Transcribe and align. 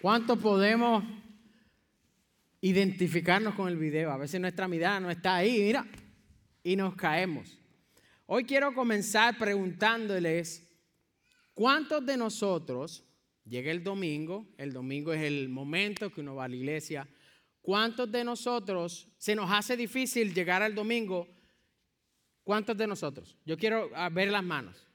¿Cuánto 0.00 0.36
podemos 0.36 1.02
identificarnos 2.60 3.54
con 3.54 3.68
el 3.68 3.76
video? 3.76 4.10
A 4.10 4.18
veces 4.18 4.38
nuestra 4.38 4.68
mirada 4.68 5.00
no 5.00 5.10
está 5.10 5.36
ahí, 5.36 5.58
mira, 5.58 5.86
y 6.62 6.76
nos 6.76 6.94
caemos. 6.96 7.58
Hoy 8.26 8.44
quiero 8.44 8.74
comenzar 8.74 9.38
preguntándoles, 9.38 10.68
¿cuántos 11.54 12.04
de 12.04 12.18
nosotros, 12.18 13.04
llega 13.44 13.70
el 13.70 13.82
domingo, 13.82 14.46
el 14.58 14.72
domingo 14.72 15.14
es 15.14 15.22
el 15.22 15.48
momento 15.48 16.12
que 16.12 16.20
uno 16.20 16.34
va 16.34 16.44
a 16.44 16.48
la 16.48 16.56
iglesia, 16.56 17.08
¿cuántos 17.62 18.12
de 18.12 18.22
nosotros 18.22 19.08
se 19.16 19.34
nos 19.34 19.50
hace 19.50 19.78
difícil 19.78 20.34
llegar 20.34 20.62
al 20.62 20.74
domingo? 20.74 21.26
¿Cuántos 22.44 22.76
de 22.76 22.86
nosotros? 22.86 23.34
Yo 23.46 23.56
quiero 23.56 23.90
ver 24.12 24.30
las 24.30 24.44
manos. 24.44 24.86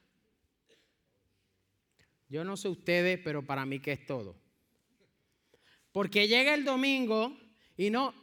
Yo 2.28 2.44
no 2.44 2.56
sé 2.56 2.68
ustedes, 2.68 3.18
pero 3.18 3.44
para 3.44 3.66
mí 3.66 3.80
que 3.80 3.92
es 3.92 4.06
todo. 4.06 4.41
Porque 5.92 6.26
llega 6.26 6.54
el 6.54 6.64
domingo 6.64 7.36
y 7.76 7.90
no, 7.90 8.14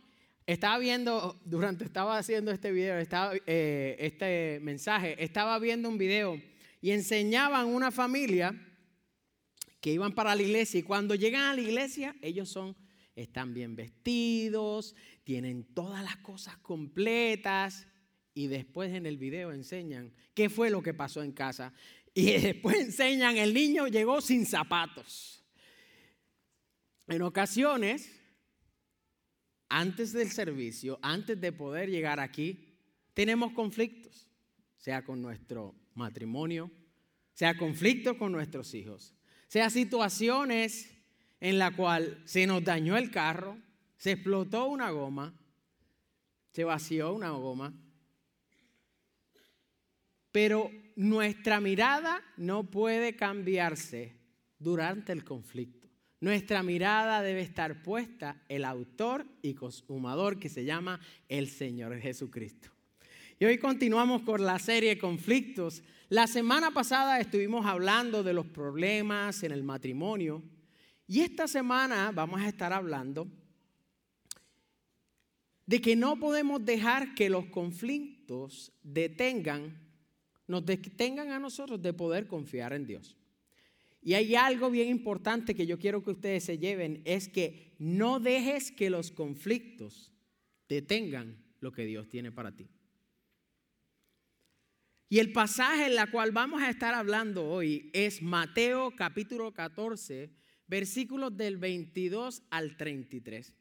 estaba 0.46 0.80
viendo, 0.80 1.40
durante 1.46 1.86
estaba 1.86 2.18
haciendo 2.18 2.52
este 2.52 2.72
video, 2.72 2.98
estaba, 2.98 3.34
eh, 3.46 3.96
este 4.00 4.60
mensaje, 4.62 5.24
estaba 5.24 5.60
viendo 5.60 5.88
un 5.88 6.00
video 6.00 6.42
y 6.82 6.92
enseñaban 6.92 7.68
una 7.68 7.92
familia 7.92 8.60
que 9.80 9.94
iban 9.94 10.14
para 10.14 10.36
la 10.36 10.42
iglesia 10.42 10.80
y 10.80 10.84
cuando 10.84 11.14
llegan 11.14 11.44
a 11.44 11.54
la 11.54 11.62
iglesia 11.62 12.16
ellos 12.22 12.50
son, 12.50 12.76
están 13.16 13.54
bien 13.54 13.76
vestidos, 13.76 14.96
tienen 15.24 15.64
todas 15.76 16.04
las 16.04 16.18
cosas 16.18 16.58
completas 16.58 17.88
y 18.34 18.48
después 18.48 18.94
en 18.94 19.06
el 19.06 19.18
video 19.18 19.52
enseñan 19.52 20.14
qué 20.34 20.50
fue 20.50 20.70
lo 20.70 20.82
que 20.82 20.94
pasó 20.94 21.22
en 21.22 21.32
casa 21.32 21.74
y 22.14 22.32
después 22.40 22.78
enseñan 22.78 23.38
el 23.38 23.54
niño 23.54 23.88
llegó 23.88 24.20
sin 24.22 24.46
zapatos. 24.46 25.39
En 27.10 27.24
ocasiones, 27.24 28.08
antes 29.68 30.14
del 30.14 30.30
servicio, 30.30 31.00
antes 31.02 31.42
de 31.42 31.52
poder 31.52 31.90
llegar 31.90 32.20
aquí, 32.20 32.78
tenemos 33.16 33.52
conflictos, 33.54 34.28
sea 34.78 35.04
con 35.04 35.20
nuestro 35.20 35.74
matrimonio, 35.96 36.70
sea 37.34 37.58
conflictos 37.58 38.16
con 38.16 38.32
nuestros 38.32 38.76
hijos, 38.76 39.16
sea 39.48 39.72
situaciones 39.72 40.92
en 41.40 41.58
la 41.58 41.76
cual 41.76 42.22
se 42.26 42.46
nos 42.46 42.64
dañó 42.64 42.96
el 42.96 43.10
carro, 43.10 43.58
se 43.98 44.12
explotó 44.12 44.68
una 44.68 44.92
goma, 44.92 45.34
se 46.52 46.64
vació 46.64 47.12
una 47.14 47.32
goma, 47.32 47.74
pero 50.32 50.70
nuestra 50.96 51.60
mirada 51.60 52.22
no 52.38 52.70
puede 52.70 53.16
cambiarse 53.16 54.16
durante 54.60 55.12
el 55.12 55.24
conflicto. 55.24 55.79
Nuestra 56.22 56.64
mirada 56.64 57.22
debe 57.22 57.42
estar 57.42 57.82
puesta 57.82 58.42
el 58.50 58.66
autor 58.66 59.26
y 59.42 59.54
consumador 59.54 60.38
que 60.38 60.50
se 60.50 60.66
llama 60.66 61.00
el 61.30 61.48
Señor 61.48 61.98
Jesucristo. 62.00 62.70
Y 63.40 63.46
hoy 63.46 63.58
continuamos 63.58 64.24
con 64.24 64.44
la 64.44 64.60
serie 64.60 64.98
Conflictos. 64.98 65.82
La 66.10 66.28
semana 66.28 66.72
pasada 66.72 67.22
estuvimos 67.22 67.66
hablando 67.66 68.22
de 68.22 68.34
los 68.34 68.48
problemas 68.48 69.44
en 69.44 69.54
el 69.54 69.64
matrimonio 69.64 70.44
y 71.08 71.22
esta 71.22 71.48
semana 71.48 72.12
vamos 72.14 72.42
a 72.42 72.50
estar 72.50 72.74
hablando 72.74 73.26
de 75.66 75.80
que 75.80 75.96
no 75.96 76.20
podemos 76.20 76.66
dejar 76.66 77.16
que 77.16 77.30
los 77.30 77.46
conflictos 77.46 78.74
detengan, 78.84 79.78
nos 80.48 80.66
detengan 80.66 81.32
a 81.32 81.40
nosotros 81.40 81.82
de 81.82 81.94
poder 81.94 82.28
confiar 82.28 82.74
en 82.74 82.86
Dios. 82.86 83.19
Y 84.02 84.14
hay 84.14 84.36
algo 84.36 84.70
bien 84.70 84.88
importante 84.88 85.56
que 85.56 85.68
yo 85.68 85.78
quiero 85.78 86.04
que 86.04 86.12
ustedes 86.12 86.46
se 86.46 86.58
lleven, 86.58 87.02
es 87.06 87.28
que 87.28 87.76
no 87.80 88.20
dejes 88.20 88.72
que 88.72 88.90
los 88.90 89.12
conflictos 89.12 90.14
detengan 90.70 91.44
lo 91.60 91.72
que 91.72 91.86
Dios 91.86 92.08
tiene 92.08 92.32
para 92.32 92.56
ti. 92.56 92.70
Y 95.10 95.20
el 95.20 95.32
pasaje 95.32 95.88
en 95.88 95.98
el 95.98 96.12
cual 96.12 96.32
vamos 96.32 96.62
a 96.62 96.70
estar 96.70 96.94
hablando 96.94 97.50
hoy 97.50 97.90
es 97.94 98.22
Mateo 98.22 98.96
capítulo 98.96 99.52
14, 99.52 100.30
versículos 100.68 101.36
del 101.36 101.58
22 101.58 102.44
al 102.52 102.78
33. 102.78 103.56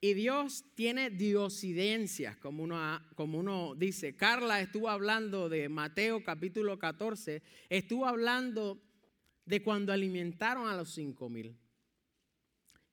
Y 0.00 0.12
Dios 0.12 0.64
tiene 0.74 1.08
diosidencias, 1.08 2.36
como 2.36 2.64
uno, 2.64 3.00
como 3.14 3.38
uno 3.38 3.74
dice. 3.74 4.16
Carla 4.16 4.60
estuvo 4.60 4.90
hablando 4.90 5.48
de 5.48 5.68
Mateo 5.68 6.22
capítulo 6.22 6.78
14, 6.78 7.40
estuvo 7.70 8.04
hablando 8.04 8.82
de 9.46 9.62
cuando 9.62 9.92
alimentaron 9.92 10.68
a 10.68 10.76
los 10.76 10.90
cinco 10.90 11.28
mil. 11.28 11.56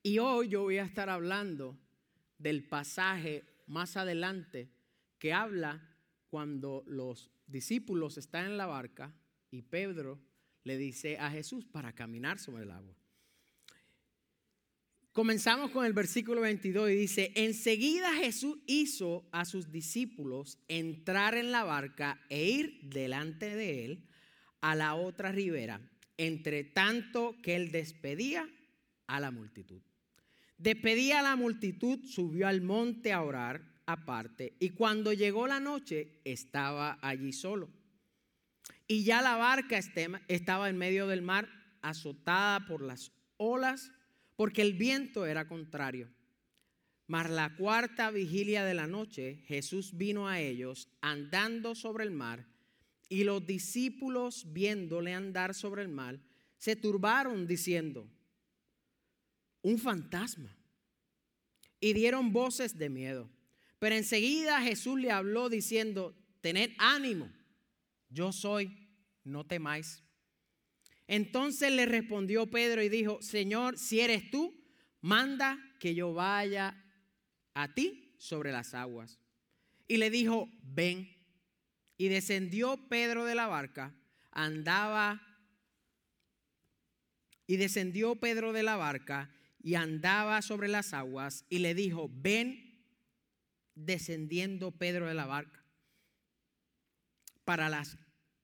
Y 0.02 0.18
hoy 0.18 0.48
yo 0.48 0.62
voy 0.62 0.78
a 0.78 0.84
estar 0.84 1.08
hablando 1.08 1.78
del 2.38 2.64
pasaje 2.64 3.44
más 3.66 3.96
adelante 3.96 4.68
que 5.18 5.32
habla 5.32 5.88
cuando 6.28 6.82
los 6.86 7.30
discípulos 7.46 8.18
están 8.18 8.46
en 8.46 8.56
la 8.56 8.66
barca 8.66 9.14
y 9.50 9.62
Pedro 9.62 10.18
le 10.64 10.76
dice 10.76 11.18
a 11.18 11.30
Jesús 11.30 11.64
para 11.64 11.94
caminar 11.94 12.38
sobre 12.38 12.64
el 12.64 12.70
agua. 12.70 12.96
Comenzamos 15.12 15.70
con 15.70 15.84
el 15.84 15.92
versículo 15.92 16.40
22 16.40 16.90
y 16.90 16.94
dice, 16.94 17.32
enseguida 17.34 18.14
Jesús 18.14 18.58
hizo 18.66 19.28
a 19.30 19.44
sus 19.44 19.70
discípulos 19.70 20.58
entrar 20.68 21.34
en 21.34 21.52
la 21.52 21.64
barca 21.64 22.18
e 22.30 22.44
ir 22.44 22.80
delante 22.84 23.54
de 23.54 23.84
él 23.84 24.08
a 24.62 24.74
la 24.74 24.94
otra 24.94 25.30
ribera 25.30 25.91
entre 26.22 26.62
tanto 26.62 27.34
que 27.42 27.56
él 27.56 27.72
despedía 27.72 28.48
a 29.08 29.18
la 29.18 29.32
multitud. 29.32 29.82
Despedía 30.56 31.18
a 31.18 31.22
la 31.22 31.34
multitud, 31.34 32.04
subió 32.04 32.46
al 32.46 32.62
monte 32.62 33.12
a 33.12 33.22
orar 33.22 33.60
aparte 33.86 34.54
y 34.60 34.70
cuando 34.70 35.12
llegó 35.12 35.48
la 35.48 35.58
noche 35.58 36.20
estaba 36.24 36.98
allí 37.02 37.32
solo. 37.32 37.70
Y 38.86 39.02
ya 39.02 39.20
la 39.20 39.36
barca 39.36 39.78
estaba 40.28 40.70
en 40.70 40.78
medio 40.78 41.08
del 41.08 41.22
mar, 41.22 41.48
azotada 41.80 42.66
por 42.66 42.82
las 42.82 43.10
olas, 43.36 43.90
porque 44.36 44.62
el 44.62 44.74
viento 44.74 45.26
era 45.26 45.48
contrario. 45.48 46.08
Mas 47.08 47.30
la 47.30 47.56
cuarta 47.56 48.12
vigilia 48.12 48.64
de 48.64 48.74
la 48.74 48.86
noche, 48.86 49.42
Jesús 49.46 49.96
vino 49.96 50.28
a 50.28 50.38
ellos 50.38 50.88
andando 51.00 51.74
sobre 51.74 52.04
el 52.04 52.12
mar 52.12 52.51
y 53.12 53.24
los 53.24 53.46
discípulos, 53.46 54.54
viéndole 54.54 55.12
andar 55.12 55.54
sobre 55.54 55.82
el 55.82 55.88
mar, 55.90 56.18
se 56.56 56.76
turbaron 56.76 57.46
diciendo, 57.46 58.08
un 59.60 59.78
fantasma. 59.78 60.56
Y 61.78 61.92
dieron 61.92 62.32
voces 62.32 62.78
de 62.78 62.88
miedo. 62.88 63.28
Pero 63.78 63.96
enseguida 63.96 64.62
Jesús 64.62 64.98
le 64.98 65.10
habló 65.10 65.50
diciendo, 65.50 66.16
tened 66.40 66.70
ánimo, 66.78 67.30
yo 68.08 68.32
soy, 68.32 68.88
no 69.24 69.44
temáis. 69.44 70.02
Entonces 71.06 71.70
le 71.70 71.84
respondió 71.84 72.50
Pedro 72.50 72.82
y 72.82 72.88
dijo, 72.88 73.20
Señor, 73.20 73.76
si 73.76 74.00
eres 74.00 74.30
tú, 74.30 74.58
manda 75.02 75.58
que 75.78 75.94
yo 75.94 76.14
vaya 76.14 76.82
a 77.52 77.74
ti 77.74 78.14
sobre 78.16 78.52
las 78.52 78.72
aguas. 78.72 79.18
Y 79.86 79.98
le 79.98 80.08
dijo, 80.08 80.48
ven. 80.62 81.21
Y 82.02 82.08
descendió 82.08 82.88
Pedro 82.88 83.24
de 83.26 83.36
la 83.36 83.46
barca, 83.46 83.94
andaba, 84.32 85.22
y 87.46 87.58
descendió 87.58 88.16
Pedro 88.16 88.52
de 88.52 88.64
la 88.64 88.74
barca 88.74 89.30
y 89.62 89.76
andaba 89.76 90.42
sobre 90.42 90.66
las 90.66 90.94
aguas 90.94 91.44
y 91.48 91.60
le 91.60 91.76
dijo, 91.76 92.10
ven 92.12 92.84
descendiendo 93.76 94.72
Pedro 94.72 95.06
de 95.06 95.14
la 95.14 95.26
barca 95.26 95.64
para 97.44 97.68
las, 97.68 97.96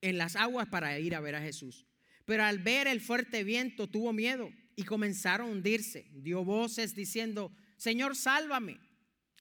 en 0.02 0.18
las 0.18 0.36
aguas 0.36 0.68
para 0.68 0.97
ir 1.00 1.16
a 1.16 1.20
ver 1.20 1.34
a 1.34 1.42
Jesús. 1.42 1.84
Pero 2.27 2.44
al 2.44 2.60
ver 2.60 2.86
el 2.86 3.00
fuerte 3.00 3.42
viento 3.42 3.88
tuvo 3.88 4.12
miedo 4.12 4.53
y 4.77 4.84
comenzaron 4.84 5.48
a 5.48 5.50
hundirse. 5.50 6.06
Dio 6.12 6.44
voces 6.44 6.94
diciendo, 6.94 7.53
Señor, 7.77 8.15
sálvame. 8.15 8.78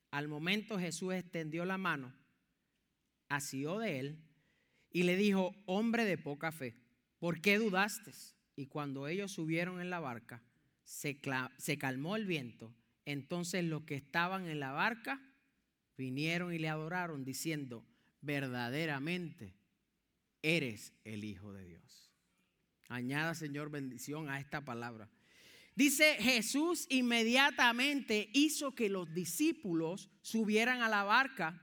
Al 0.10 0.28
momento 0.28 0.80
Jesús 0.80 1.14
extendió 1.14 1.66
la 1.66 1.78
mano 1.78 2.18
asió 3.30 3.80
de 3.80 4.00
él 4.00 4.20
y 4.92 5.04
le 5.04 5.16
dijo, 5.16 5.56
hombre 5.66 6.06
de 6.06 6.18
poca 6.18 6.52
fe, 6.52 6.76
¿por 7.20 7.42
qué 7.42 7.58
dudaste? 7.58 8.12
Y 8.56 8.68
cuando 8.68 9.08
ellos 9.08 9.32
subieron 9.32 9.82
en 9.82 9.90
la 9.90 10.00
barca, 10.00 10.44
se, 10.84 11.20
se 11.58 11.78
calmó 11.78 12.16
el 12.16 12.26
viento. 12.26 12.74
Entonces 13.06 13.64
los 13.64 13.84
que 13.84 13.96
estaban 13.96 14.48
en 14.48 14.60
la 14.60 14.72
barca 14.72 15.22
vinieron 15.98 16.54
y 16.54 16.60
le 16.60 16.70
adoraron 16.70 17.24
diciendo, 17.24 17.86
verdaderamente 18.22 19.54
eres 20.42 20.94
el 21.04 21.24
Hijo 21.24 21.54
de 21.54 21.66
Dios. 21.66 22.12
Añada, 22.90 23.36
Señor, 23.36 23.70
bendición 23.70 24.30
a 24.30 24.40
esta 24.40 24.64
palabra. 24.64 25.10
Dice 25.76 26.16
Jesús 26.16 26.88
inmediatamente 26.90 28.30
hizo 28.34 28.74
que 28.74 28.90
los 28.90 29.14
discípulos 29.14 30.10
subieran 30.22 30.82
a 30.82 30.90
la 30.90 31.04
barca 31.04 31.62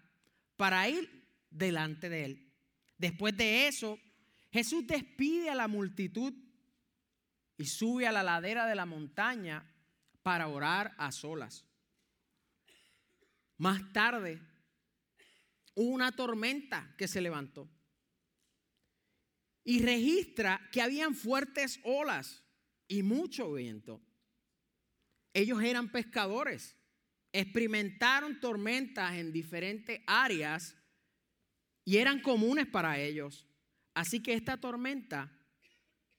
para 0.56 0.88
ir 0.88 1.23
delante 1.54 2.08
de 2.08 2.24
él. 2.24 2.52
Después 2.98 3.36
de 3.36 3.68
eso, 3.68 3.98
Jesús 4.52 4.86
despide 4.86 5.50
a 5.50 5.54
la 5.54 5.68
multitud 5.68 6.32
y 7.56 7.66
sube 7.66 8.06
a 8.06 8.12
la 8.12 8.22
ladera 8.22 8.66
de 8.66 8.74
la 8.74 8.86
montaña 8.86 9.64
para 10.22 10.48
orar 10.48 10.94
a 10.98 11.12
solas. 11.12 11.64
Más 13.56 13.92
tarde, 13.92 14.40
hubo 15.74 15.90
una 15.90 16.12
tormenta 16.12 16.94
que 16.98 17.08
se 17.08 17.20
levantó 17.20 17.68
y 19.62 19.82
registra 19.82 20.60
que 20.72 20.82
habían 20.82 21.14
fuertes 21.14 21.80
olas 21.84 22.42
y 22.88 23.02
mucho 23.02 23.52
viento. 23.52 24.02
Ellos 25.32 25.62
eran 25.62 25.90
pescadores, 25.90 26.76
experimentaron 27.32 28.40
tormentas 28.40 29.14
en 29.14 29.32
diferentes 29.32 30.00
áreas 30.06 30.76
y 31.84 31.98
eran 31.98 32.20
comunes 32.20 32.66
para 32.66 32.98
ellos. 32.98 33.46
Así 33.92 34.22
que 34.22 34.34
esta 34.34 34.56
tormenta 34.56 35.32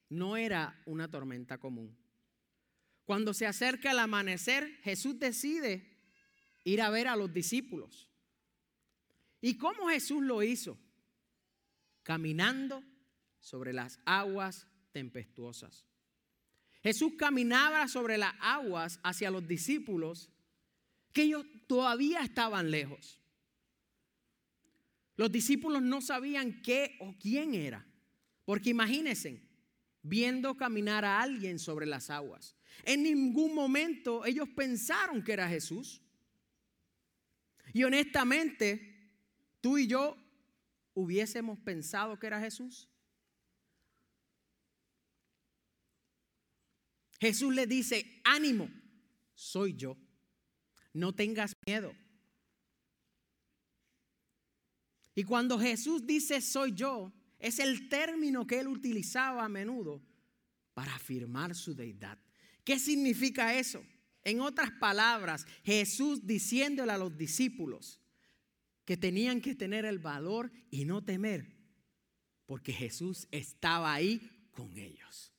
no 0.08 0.36
era 0.36 0.80
una 0.86 1.10
tormenta 1.10 1.58
común. 1.58 1.96
Cuando 3.04 3.34
se 3.34 3.46
acerca 3.46 3.90
el 3.92 3.98
amanecer, 3.98 4.80
Jesús 4.82 5.18
decide 5.18 5.96
ir 6.64 6.82
a 6.82 6.90
ver 6.90 7.08
a 7.08 7.16
los 7.16 7.32
discípulos. 7.32 8.08
¿Y 9.40 9.56
cómo 9.56 9.88
Jesús 9.88 10.22
lo 10.22 10.42
hizo? 10.42 10.78
Caminando 12.02 12.82
sobre 13.40 13.72
las 13.72 14.00
aguas 14.04 14.66
tempestuosas. 14.92 15.86
Jesús 16.82 17.12
caminaba 17.18 17.86
sobre 17.88 18.18
las 18.18 18.34
aguas 18.40 19.00
hacia 19.02 19.30
los 19.30 19.46
discípulos 19.46 20.30
que 21.12 21.22
ellos 21.22 21.46
todavía 21.66 22.20
estaban 22.20 22.70
lejos. 22.70 23.20
Los 25.16 25.32
discípulos 25.32 25.82
no 25.82 26.00
sabían 26.00 26.60
qué 26.62 26.96
o 27.00 27.14
quién 27.18 27.54
era, 27.54 27.86
porque 28.44 28.70
imagínense, 28.70 29.42
viendo 30.02 30.56
caminar 30.56 31.04
a 31.04 31.20
alguien 31.20 31.58
sobre 31.58 31.86
las 31.86 32.10
aguas. 32.10 32.54
En 32.84 33.02
ningún 33.02 33.54
momento 33.54 34.24
ellos 34.24 34.48
pensaron 34.54 35.22
que 35.24 35.32
era 35.32 35.48
Jesús. 35.48 36.02
Y 37.72 37.82
honestamente, 37.84 39.10
tú 39.60 39.78
y 39.78 39.86
yo 39.86 40.16
hubiésemos 40.94 41.58
pensado 41.58 42.18
que 42.18 42.26
era 42.26 42.40
Jesús. 42.40 42.88
Jesús 47.18 47.54
le 47.54 47.66
dice, 47.66 48.20
ánimo, 48.24 48.68
soy 49.34 49.74
yo. 49.74 49.96
No 50.92 51.14
tengas 51.14 51.54
miedo. 51.66 51.94
Y 55.16 55.24
cuando 55.24 55.58
Jesús 55.58 56.06
dice 56.06 56.42
soy 56.42 56.72
yo, 56.72 57.10
es 57.38 57.58
el 57.58 57.88
término 57.88 58.46
que 58.46 58.60
él 58.60 58.68
utilizaba 58.68 59.44
a 59.44 59.48
menudo 59.48 60.02
para 60.74 60.94
afirmar 60.94 61.54
su 61.54 61.74
deidad. 61.74 62.18
¿Qué 62.62 62.78
significa 62.78 63.58
eso? 63.58 63.82
En 64.22 64.40
otras 64.40 64.70
palabras, 64.72 65.46
Jesús 65.64 66.26
diciéndole 66.26 66.92
a 66.92 66.98
los 66.98 67.16
discípulos 67.16 67.98
que 68.84 68.98
tenían 68.98 69.40
que 69.40 69.54
tener 69.54 69.86
el 69.86 69.98
valor 69.98 70.52
y 70.70 70.84
no 70.84 71.02
temer, 71.02 71.56
porque 72.44 72.74
Jesús 72.74 73.26
estaba 73.30 73.94
ahí 73.94 74.20
con 74.50 74.76
ellos. 74.76 75.32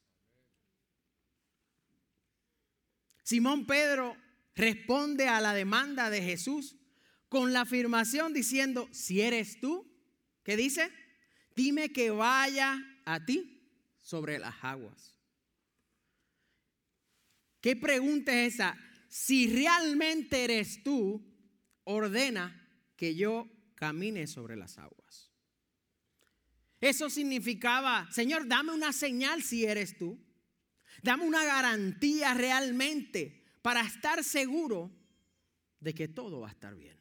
Simón 3.21 3.68
Pedro 3.68 4.18
responde 4.56 5.27
a 5.27 5.39
la 5.39 5.53
demanda 5.53 6.09
de 6.09 6.24
Jesús 6.24 6.76
con 7.29 7.53
la 7.53 7.62
afirmación 7.62 8.33
diciendo, 8.33 8.88
si 8.91 9.21
eres 9.21 9.59
tú, 9.59 9.85
¿qué 10.44 10.56
dice? 10.56 10.91
Dime 11.56 11.91
que 11.91 12.12
vaya 12.12 12.79
a 13.06 13.25
ti 13.25 13.57
sobre 14.01 14.39
las 14.39 14.56
aguas. 14.62 15.15
¿Qué 17.62 17.75
pregunta 17.75 18.33
es 18.44 18.56
esa? 18.56 18.77
Si 19.09 19.47
realmente 19.47 20.44
eres 20.44 20.83
tú, 20.83 21.25
ordena 21.83 22.53
que 22.95 23.15
yo 23.15 23.47
camine 23.75 24.27
sobre 24.27 24.56
las 24.56 24.77
aguas. 24.77 25.31
Eso 26.79 27.09
significaba, 27.09 28.07
Señor, 28.12 28.47
dame 28.47 28.71
una 28.71 28.94
señal 28.94 29.41
si 29.41 29.65
eres 29.65 29.97
tú. 29.97 30.19
Dame 31.01 31.25
una 31.25 31.44
garantía 31.44 32.33
realmente 32.33 33.44
para 33.62 33.81
estar 33.81 34.24
seguro 34.24 34.91
de 35.79 35.94
que 35.94 36.07
todo 36.07 36.41
va 36.41 36.47
a 36.50 36.51
estar 36.51 36.75
bien. 36.75 36.97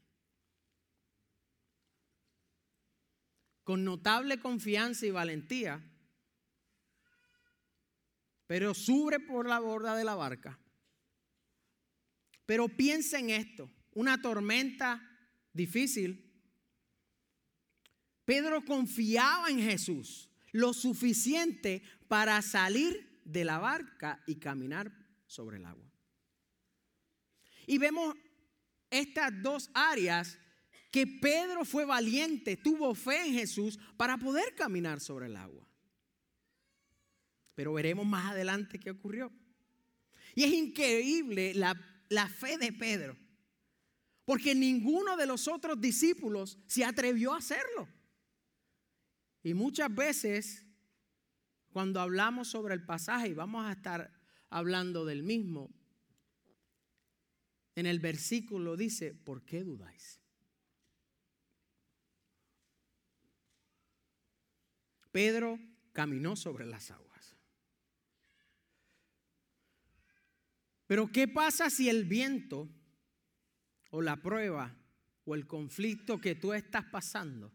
Con 3.67 3.83
notable 3.83 4.39
confianza 4.39 5.07
y 5.07 5.11
valentía, 5.11 5.83
pero 8.47 8.75
sube 8.75 9.19
por 9.19 9.49
la 9.49 9.59
borda 9.59 9.97
de 9.97 10.05
la 10.05 10.15
barca. 10.15 10.57
Pero 12.47 12.69
piensa 12.69 13.19
en 13.19 13.31
esto, 13.31 13.69
una 13.95 14.23
tormenta 14.23 15.03
difícil. 15.53 16.33
Pedro 18.25 18.65
confiaba 18.65 19.51
en 19.51 19.59
Jesús 19.59 20.31
lo 20.53 20.73
suficiente 20.73 21.83
para 22.07 22.41
salir 22.43 23.21
de 23.25 23.45
la 23.45 23.59
barca 23.59 24.23
y 24.29 24.37
caminar 24.37 24.93
sobre 25.27 25.57
el 25.57 25.65
agua. 25.65 25.91
Y 27.67 27.79
vemos 27.79 28.15
estas 28.91 29.33
dos 29.43 29.71
áreas 29.75 30.39
que 30.97 31.07
Pedro 31.07 31.67
fue 31.67 31.85
valiente, 31.85 32.57
tuvo 32.57 32.95
fe 32.95 33.27
en 33.27 33.35
Jesús 33.35 33.79
para 33.99 34.17
poder 34.17 34.55
caminar 34.55 34.99
sobre 34.99 35.27
el 35.27 35.37
agua. 35.37 35.69
Pero 37.55 37.75
veremos 37.75 38.07
más 38.07 38.31
adelante 38.33 38.81
qué 38.81 38.93
ocurrió. 38.93 39.31
Y 40.35 40.45
es 40.45 40.53
increíble 40.55 41.53
la, 41.53 41.79
la 42.09 42.31
fe 42.31 42.57
de 42.57 42.73
Pedro, 42.73 43.15
porque 44.25 44.55
ninguno 44.55 45.19
de 45.19 45.27
los 45.27 45.49
otros 45.49 45.79
discípulos 45.79 46.57
se 46.67 46.83
atrevió 46.83 47.35
a 47.35 47.41
hacerlo. 47.41 47.87
Y 49.43 49.53
muchas 49.53 49.95
veces 49.95 50.65
cuando 51.75 52.01
hablamos 52.01 52.49
sobre 52.49 52.73
el 52.73 52.87
pasaje, 52.87 53.29
y 53.29 53.35
vamos 53.35 53.67
a 53.67 53.73
estar 53.73 54.19
hablando 54.49 55.05
del 55.05 55.23
mismo, 55.23 55.71
en 57.75 57.85
el 57.85 58.01
versículo 58.01 58.79
dice, 58.79 59.13
¿por 59.13 59.45
qué 59.45 59.63
dudáis? 59.63 60.23
Pedro 65.17 65.59
caminó 65.95 66.37
sobre 66.37 66.67
las 66.67 66.91
aguas. 66.91 67.35
Pero 70.87 71.11
¿qué 71.11 71.27
pasa 71.27 71.71
si 71.71 71.89
el 71.89 72.05
viento 72.05 72.69
o 73.89 74.03
la 74.03 74.21
prueba 74.21 74.77
o 75.25 75.35
el 75.35 75.47
conflicto 75.47 76.21
que 76.21 76.35
tú 76.35 76.53
estás 76.53 76.85
pasando, 76.85 77.51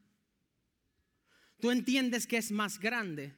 tú 1.60 1.70
entiendes 1.70 2.26
que 2.26 2.38
es 2.38 2.52
más 2.52 2.80
grande 2.80 3.38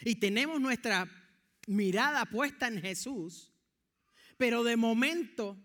y 0.00 0.16
tenemos 0.16 0.60
nuestra 0.60 1.08
mirada 1.68 2.24
puesta 2.26 2.66
en 2.66 2.82
Jesús, 2.82 3.52
pero 4.36 4.64
de 4.64 4.76
momento 4.76 5.56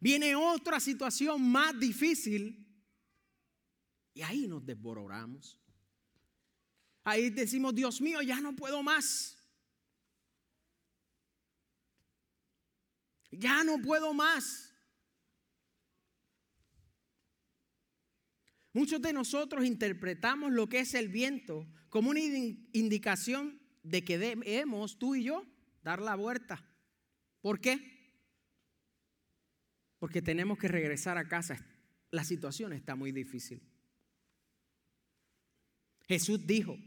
viene 0.00 0.34
otra 0.34 0.80
situación 0.80 1.40
más 1.40 1.78
difícil 1.78 2.63
y 4.14 4.22
ahí 4.22 4.46
nos 4.46 4.64
desbororamos. 4.64 5.58
Ahí 7.02 7.30
decimos, 7.30 7.74
Dios 7.74 8.00
mío, 8.00 8.22
ya 8.22 8.40
no 8.40 8.54
puedo 8.54 8.82
más. 8.82 9.36
Ya 13.30 13.64
no 13.64 13.82
puedo 13.82 14.14
más. 14.14 14.72
Muchos 18.72 19.02
de 19.02 19.12
nosotros 19.12 19.64
interpretamos 19.64 20.52
lo 20.52 20.68
que 20.68 20.80
es 20.80 20.94
el 20.94 21.08
viento 21.08 21.68
como 21.90 22.10
una 22.10 22.20
indicación 22.20 23.60
de 23.82 24.04
que 24.04 24.18
debemos 24.18 24.98
tú 24.98 25.14
y 25.14 25.24
yo 25.24 25.44
dar 25.82 26.00
la 26.00 26.14
vuelta. 26.14 26.64
¿Por 27.40 27.60
qué? 27.60 27.92
Porque 29.98 30.22
tenemos 30.22 30.58
que 30.58 30.68
regresar 30.68 31.18
a 31.18 31.28
casa. 31.28 31.64
La 32.10 32.24
situación 32.24 32.72
está 32.72 32.94
muy 32.94 33.12
difícil. 33.12 33.73
Jesús 36.06 36.46
dijo, 36.46 36.78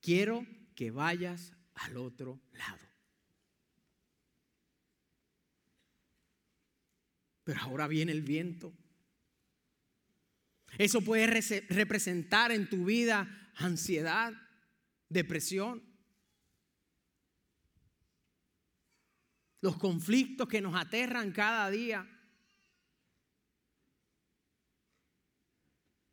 quiero 0.00 0.46
que 0.74 0.90
vayas 0.90 1.52
al 1.74 1.96
otro 1.96 2.40
lado. 2.52 2.84
Pero 7.44 7.60
ahora 7.60 7.86
viene 7.86 8.12
el 8.12 8.22
viento. 8.22 8.72
Eso 10.78 11.00
puede 11.00 11.26
representar 11.68 12.52
en 12.52 12.68
tu 12.68 12.84
vida 12.84 13.50
ansiedad, 13.54 14.34
depresión, 15.08 15.82
los 19.60 19.78
conflictos 19.78 20.48
que 20.48 20.60
nos 20.60 20.74
aterran 20.74 21.32
cada 21.32 21.70
día, 21.70 22.06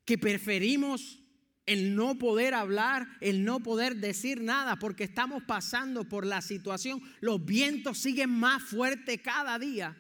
que 0.06 0.18
preferimos 0.18 1.23
el 1.66 1.96
no 1.96 2.18
poder 2.18 2.54
hablar, 2.54 3.08
el 3.22 3.46
no 3.46 3.62
poder 3.62 3.96
decir 3.98 4.42
nada, 4.42 4.78
porque 4.78 5.06
estamos 5.06 5.44
pasando 5.44 6.08
por 6.08 6.26
la 6.26 6.42
situación. 6.42 7.02
Los 7.22 7.44
vientos 7.46 8.00
siguen 8.00 8.30
más 8.30 8.64
fuertes 8.64 9.22
cada 9.22 9.58
día. 9.58 9.98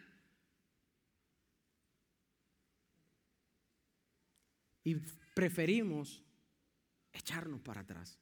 Y 4.84 4.96
preferimos 5.34 6.22
echarnos 7.14 7.62
para 7.62 7.82
atrás. 7.82 8.20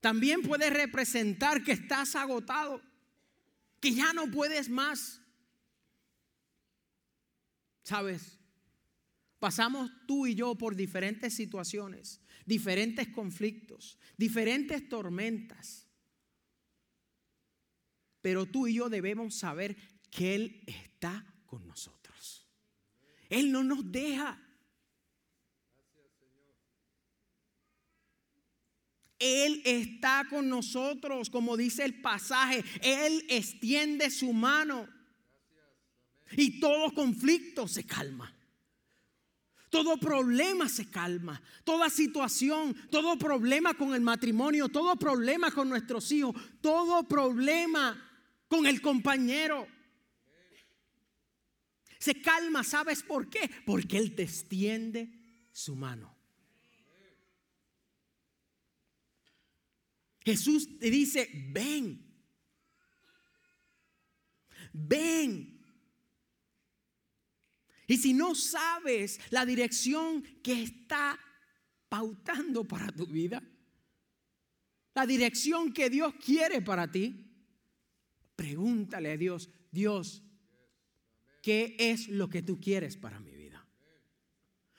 También 0.00 0.42
puede 0.42 0.68
representar 0.68 1.62
que 1.62 1.72
estás 1.72 2.16
agotado, 2.16 2.82
que 3.80 3.94
ya 3.94 4.12
no 4.12 4.30
puedes 4.30 4.68
más. 4.68 5.20
¿Sabes? 7.84 8.41
Pasamos 9.42 9.90
tú 10.06 10.28
y 10.28 10.36
yo 10.36 10.54
por 10.54 10.76
diferentes 10.76 11.34
situaciones, 11.34 12.20
diferentes 12.46 13.08
conflictos, 13.08 13.98
diferentes 14.16 14.88
tormentas. 14.88 15.88
Pero 18.20 18.46
tú 18.46 18.68
y 18.68 18.74
yo 18.74 18.88
debemos 18.88 19.34
saber 19.34 19.76
que 20.12 20.36
Él 20.36 20.62
está 20.64 21.26
con 21.44 21.66
nosotros. 21.66 22.46
Él 23.28 23.50
no 23.50 23.64
nos 23.64 23.90
deja. 23.90 24.40
Él 29.18 29.60
está 29.64 30.24
con 30.30 30.48
nosotros, 30.48 31.28
como 31.30 31.56
dice 31.56 31.84
el 31.84 32.00
pasaje. 32.00 32.62
Él 32.80 33.26
extiende 33.28 34.08
su 34.12 34.32
mano. 34.32 34.88
Y 36.36 36.60
todo 36.60 36.94
conflicto 36.94 37.66
se 37.66 37.84
calma. 37.84 38.32
Todo 39.72 39.96
problema 39.96 40.68
se 40.68 40.90
calma. 40.90 41.40
Toda 41.64 41.88
situación, 41.88 42.74
todo 42.90 43.16
problema 43.16 43.72
con 43.72 43.94
el 43.94 44.02
matrimonio, 44.02 44.68
todo 44.68 44.96
problema 44.96 45.50
con 45.50 45.70
nuestros 45.70 46.12
hijos, 46.12 46.36
todo 46.60 47.08
problema 47.08 47.96
con 48.48 48.66
el 48.66 48.82
compañero. 48.82 49.66
Se 51.98 52.20
calma, 52.20 52.62
¿sabes 52.64 53.02
por 53.02 53.30
qué? 53.30 53.50
Porque 53.64 53.96
Él 53.96 54.14
te 54.14 54.24
extiende 54.24 55.10
su 55.52 55.74
mano. 55.74 56.14
Jesús 60.22 60.78
te 60.78 60.90
dice, 60.90 61.30
ven, 61.50 62.14
ven, 64.74 65.51
y 67.92 67.98
si 67.98 68.14
no 68.14 68.34
sabes 68.34 69.20
la 69.28 69.44
dirección 69.44 70.22
que 70.42 70.62
está 70.62 71.20
pautando 71.90 72.64
para 72.64 72.90
tu 72.90 73.06
vida, 73.06 73.42
la 74.94 75.04
dirección 75.04 75.74
que 75.74 75.90
Dios 75.90 76.14
quiere 76.14 76.62
para 76.62 76.90
ti, 76.90 77.30
pregúntale 78.34 79.10
a 79.10 79.16
Dios, 79.18 79.50
Dios, 79.70 80.22
¿qué 81.42 81.76
es 81.78 82.08
lo 82.08 82.30
que 82.30 82.40
tú 82.40 82.58
quieres 82.58 82.96
para 82.96 83.20
mi 83.20 83.34
vida? 83.34 83.68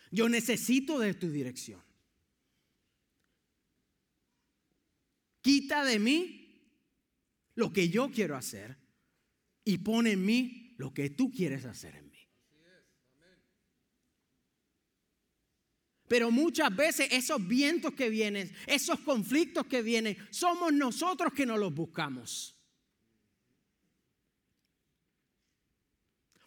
Yo 0.10 0.28
necesito 0.28 0.98
de 0.98 1.14
tu 1.14 1.30
dirección. 1.30 1.84
Quita 5.44 5.86
de 5.86 6.00
mí 6.00 6.68
lo 7.54 7.72
que 7.72 7.90
yo 7.90 8.10
quiero 8.10 8.36
hacer 8.36 8.76
y 9.64 9.78
pone 9.78 10.14
en 10.14 10.26
mí 10.26 10.74
lo 10.80 10.96
que 10.96 11.12
tú 11.12 11.32
quieres 11.32 11.66
hacer 11.66 11.94
en 11.94 12.10
mí. 12.10 12.13
Pero 16.14 16.30
muchas 16.30 16.76
veces 16.76 17.08
esos 17.10 17.48
vientos 17.48 17.96
que 17.96 18.08
vienen, 18.08 18.54
esos 18.68 19.00
conflictos 19.00 19.66
que 19.66 19.82
vienen, 19.82 20.16
somos 20.30 20.72
nosotros 20.72 21.34
que 21.34 21.44
no 21.44 21.58
los 21.58 21.74
buscamos. 21.74 22.56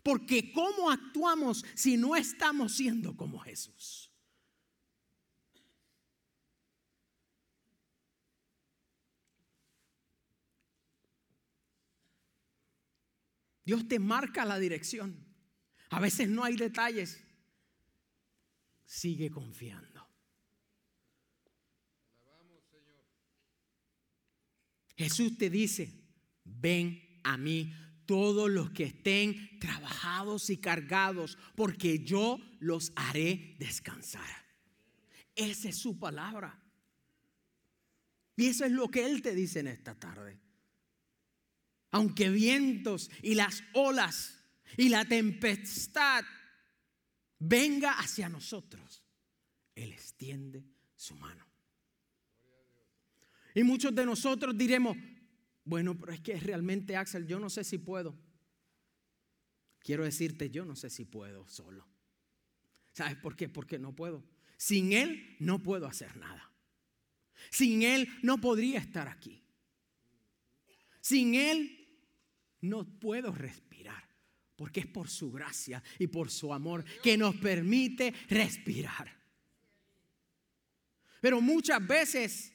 Porque 0.04 0.52
¿cómo 0.52 0.88
actuamos 0.88 1.64
si 1.75 1.96
no 1.96 2.14
estamos 2.14 2.76
siendo 2.76 3.16
como 3.16 3.40
Jesús? 3.40 4.08
Dios 13.64 13.88
te 13.88 13.99
marca 13.99 14.44
la 14.44 14.61
dirección. 14.61 15.26
A 15.90 15.99
veces 15.99 16.28
no 16.28 16.44
hay 16.44 16.54
detalles 16.54 17.25
sigue 18.86 19.30
confiando. 19.30 20.08
Jesús 24.96 25.36
te 25.36 25.50
dice, 25.50 25.92
ven 26.44 27.20
a 27.22 27.36
mí 27.36 27.74
todos 28.06 28.48
los 28.48 28.70
que 28.70 28.84
estén 28.84 29.58
trabajados 29.58 30.48
y 30.48 30.56
cargados, 30.56 31.36
porque 31.54 32.04
yo 32.04 32.38
los 32.60 32.92
haré 32.96 33.56
descansar. 33.58 34.46
Esa 35.34 35.68
es 35.68 35.76
su 35.76 35.98
palabra. 35.98 36.62
Y 38.36 38.46
eso 38.46 38.64
es 38.64 38.72
lo 38.72 38.90
que 38.90 39.04
Él 39.04 39.20
te 39.22 39.34
dice 39.34 39.60
en 39.60 39.66
esta 39.66 39.94
tarde. 39.94 40.40
Aunque 41.90 42.30
vientos 42.30 43.10
y 43.22 43.34
las 43.34 43.62
olas 43.74 44.42
y 44.76 44.88
la 44.88 45.04
tempestad 45.04 46.24
venga 47.48 47.92
hacia 47.98 48.28
nosotros, 48.28 49.02
Él 49.74 49.92
extiende 49.92 50.64
su 50.94 51.14
mano. 51.16 51.46
Y 53.54 53.62
muchos 53.62 53.94
de 53.94 54.04
nosotros 54.04 54.56
diremos, 54.56 54.96
bueno, 55.64 55.96
pero 55.96 56.12
es 56.12 56.20
que 56.20 56.38
realmente 56.38 56.96
Axel, 56.96 57.26
yo 57.26 57.38
no 57.38 57.48
sé 57.48 57.64
si 57.64 57.78
puedo. 57.78 58.14
Quiero 59.80 60.04
decirte, 60.04 60.50
yo 60.50 60.64
no 60.64 60.76
sé 60.76 60.90
si 60.90 61.04
puedo 61.04 61.46
solo. 61.48 61.86
¿Sabes 62.92 63.16
por 63.16 63.36
qué? 63.36 63.48
Porque 63.48 63.78
no 63.78 63.94
puedo. 63.94 64.24
Sin 64.56 64.92
Él 64.92 65.36
no 65.38 65.62
puedo 65.62 65.86
hacer 65.86 66.16
nada. 66.16 66.50
Sin 67.50 67.82
Él 67.82 68.08
no 68.22 68.40
podría 68.40 68.78
estar 68.78 69.08
aquí. 69.08 69.42
Sin 71.00 71.34
Él 71.34 71.88
no 72.60 72.84
puedo 72.98 73.32
respirar 73.32 74.05
porque 74.56 74.80
es 74.80 74.86
por 74.86 75.08
su 75.08 75.30
gracia 75.30 75.82
y 75.98 76.06
por 76.06 76.30
su 76.30 76.52
amor 76.52 76.84
que 77.02 77.16
nos 77.16 77.36
permite 77.36 78.12
respirar. 78.28 79.14
Pero 81.20 81.40
muchas 81.40 81.86
veces 81.86 82.52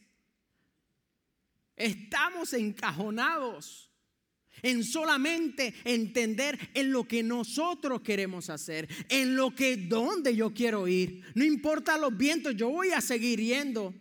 estamos 1.75 2.53
encajonados 2.53 3.91
en 4.63 4.83
solamente 4.83 5.73
entender 5.83 6.57
en 6.73 6.91
lo 6.91 7.07
que 7.07 7.23
nosotros 7.23 8.01
queremos 8.01 8.49
hacer, 8.49 8.87
en 9.09 9.35
lo 9.35 9.55
que 9.55 9.77
donde 9.77 10.35
yo 10.35 10.53
quiero 10.53 10.87
ir. 10.87 11.23
No 11.35 11.43
importa 11.43 11.97
los 11.97 12.15
vientos, 12.15 12.55
yo 12.55 12.69
voy 12.69 12.91
a 12.91 13.01
seguir 13.01 13.39
yendo. 13.39 13.93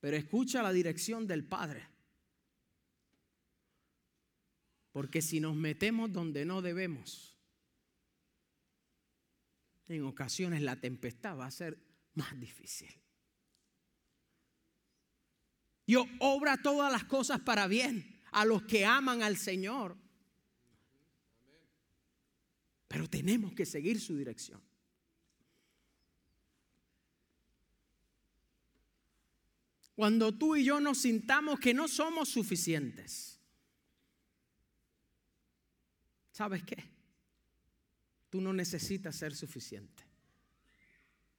Pero 0.00 0.16
escucha 0.16 0.62
la 0.62 0.72
dirección 0.72 1.26
del 1.26 1.44
Padre. 1.44 1.95
Porque 4.96 5.20
si 5.20 5.40
nos 5.40 5.54
metemos 5.54 6.10
donde 6.10 6.46
no 6.46 6.62
debemos, 6.62 7.36
en 9.88 10.04
ocasiones 10.04 10.62
la 10.62 10.80
tempestad 10.80 11.36
va 11.36 11.44
a 11.44 11.50
ser 11.50 11.78
más 12.14 12.40
difícil. 12.40 12.88
Yo 15.86 16.06
obra 16.18 16.62
todas 16.62 16.90
las 16.90 17.04
cosas 17.04 17.40
para 17.40 17.66
bien 17.66 18.22
a 18.32 18.46
los 18.46 18.62
que 18.62 18.86
aman 18.86 19.22
al 19.22 19.36
Señor. 19.36 19.98
Pero 22.88 23.06
tenemos 23.06 23.52
que 23.52 23.66
seguir 23.66 24.00
su 24.00 24.16
dirección. 24.16 24.62
Cuando 29.94 30.32
tú 30.32 30.56
y 30.56 30.64
yo 30.64 30.80
nos 30.80 30.96
sintamos 30.96 31.60
que 31.60 31.74
no 31.74 31.86
somos 31.86 32.30
suficientes 32.30 33.35
¿Sabes 36.36 36.62
qué? 36.64 36.76
Tú 38.28 38.42
no 38.42 38.52
necesitas 38.52 39.16
ser 39.16 39.34
suficiente. 39.34 40.04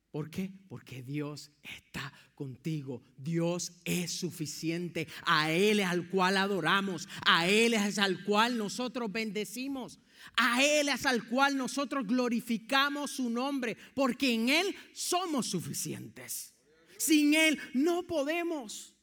¿Por 0.10 0.32
qué? 0.32 0.52
Porque 0.68 1.04
Dios 1.04 1.52
está 1.62 2.12
contigo. 2.34 3.04
Dios 3.16 3.74
es 3.86 4.12
suficiente. 4.12 5.08
A 5.28 5.52
Él 5.52 5.82
es 5.82 5.86
al 5.86 6.10
cual 6.10 6.38
adoramos. 6.38 7.08
A 7.28 7.48
Él 7.48 7.76
es 7.76 8.00
al 8.00 8.24
cual 8.24 8.58
nosotros 8.58 9.12
bendecimos. 9.12 10.00
A 10.36 10.64
Él 10.64 10.90
es 10.90 11.06
al 11.06 11.28
cual 11.28 11.56
nosotros 11.56 12.08
glorificamos 12.08 13.12
su 13.12 13.30
nombre. 13.30 13.78
Porque 13.94 14.34
en 14.34 14.50
Él 14.50 14.76
somos 14.94 15.46
suficientes. 15.46 16.56
Sin 16.98 17.36
Él 17.36 17.60
no 17.76 18.08
podemos. 18.08 18.97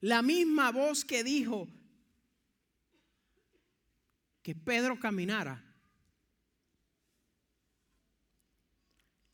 La 0.00 0.22
misma 0.22 0.70
voz 0.70 1.04
que 1.04 1.22
dijo, 1.22 1.68
que 4.42 4.54
Pedro 4.54 4.98
caminara, 4.98 5.62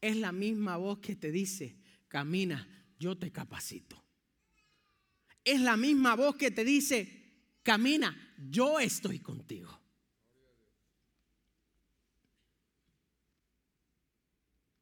es 0.00 0.16
la 0.16 0.32
misma 0.32 0.76
voz 0.76 0.98
que 0.98 1.16
te 1.16 1.30
dice, 1.30 1.76
camina, 2.08 2.66
yo 2.98 3.16
te 3.16 3.30
capacito. 3.30 4.02
Es 5.44 5.60
la 5.60 5.76
misma 5.76 6.16
voz 6.16 6.36
que 6.36 6.50
te 6.50 6.64
dice, 6.64 7.56
camina, 7.62 8.34
yo 8.50 8.80
estoy 8.80 9.20
contigo. 9.20 9.80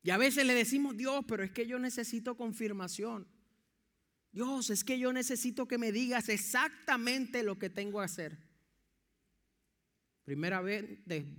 Y 0.02 0.10
a 0.10 0.18
veces 0.18 0.44
le 0.46 0.54
decimos, 0.54 0.96
Dios, 0.96 1.24
pero 1.26 1.42
es 1.42 1.50
que 1.50 1.66
yo 1.66 1.78
necesito 1.78 2.36
confirmación. 2.36 3.26
Dios, 4.34 4.68
es 4.70 4.82
que 4.82 4.98
yo 4.98 5.12
necesito 5.12 5.68
que 5.68 5.78
me 5.78 5.92
digas 5.92 6.28
exactamente 6.28 7.44
lo 7.44 7.56
que 7.56 7.70
tengo 7.70 8.00
que 8.00 8.04
hacer. 8.04 8.38
Primera 10.24 10.60
vez 10.60 10.84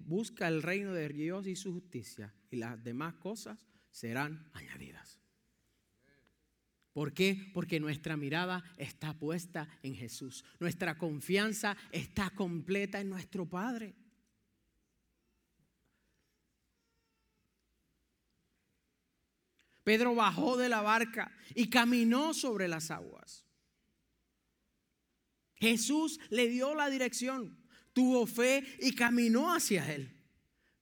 busca 0.05 0.47
el 0.47 0.63
reino 0.63 0.93
de 0.93 1.09
Dios 1.09 1.45
y 1.45 1.57
su 1.57 1.73
justicia 1.73 2.33
y 2.49 2.55
las 2.55 2.81
demás 2.81 3.15
cosas 3.15 3.67
serán 3.91 4.49
añadidas. 4.53 5.19
¿Por 6.93 7.13
qué? 7.13 7.51
Porque 7.53 7.81
nuestra 7.81 8.15
mirada 8.15 8.63
está 8.77 9.13
puesta 9.13 9.67
en 9.83 9.95
Jesús. 9.95 10.45
Nuestra 10.61 10.97
confianza 10.97 11.75
está 11.91 12.29
completa 12.29 13.01
en 13.01 13.09
nuestro 13.09 13.45
Padre. 13.45 13.93
Pedro 19.85 20.13
bajó 20.13 20.57
de 20.57 20.67
la 20.67 20.81
barca 20.81 21.31
y 21.53 21.69
caminó 21.69 22.33
sobre 22.33 22.67
las 22.67 22.91
aguas. 22.91 23.45
Jesús 25.55 26.19
le 26.29 26.49
dio 26.49 26.75
la 26.75 26.89
dirección 26.89 27.65
tuvo 27.95 28.27
fe 28.27 28.63
y 28.81 28.91
caminó 28.91 29.51
hacia 29.51 29.91
Él. 29.95 30.11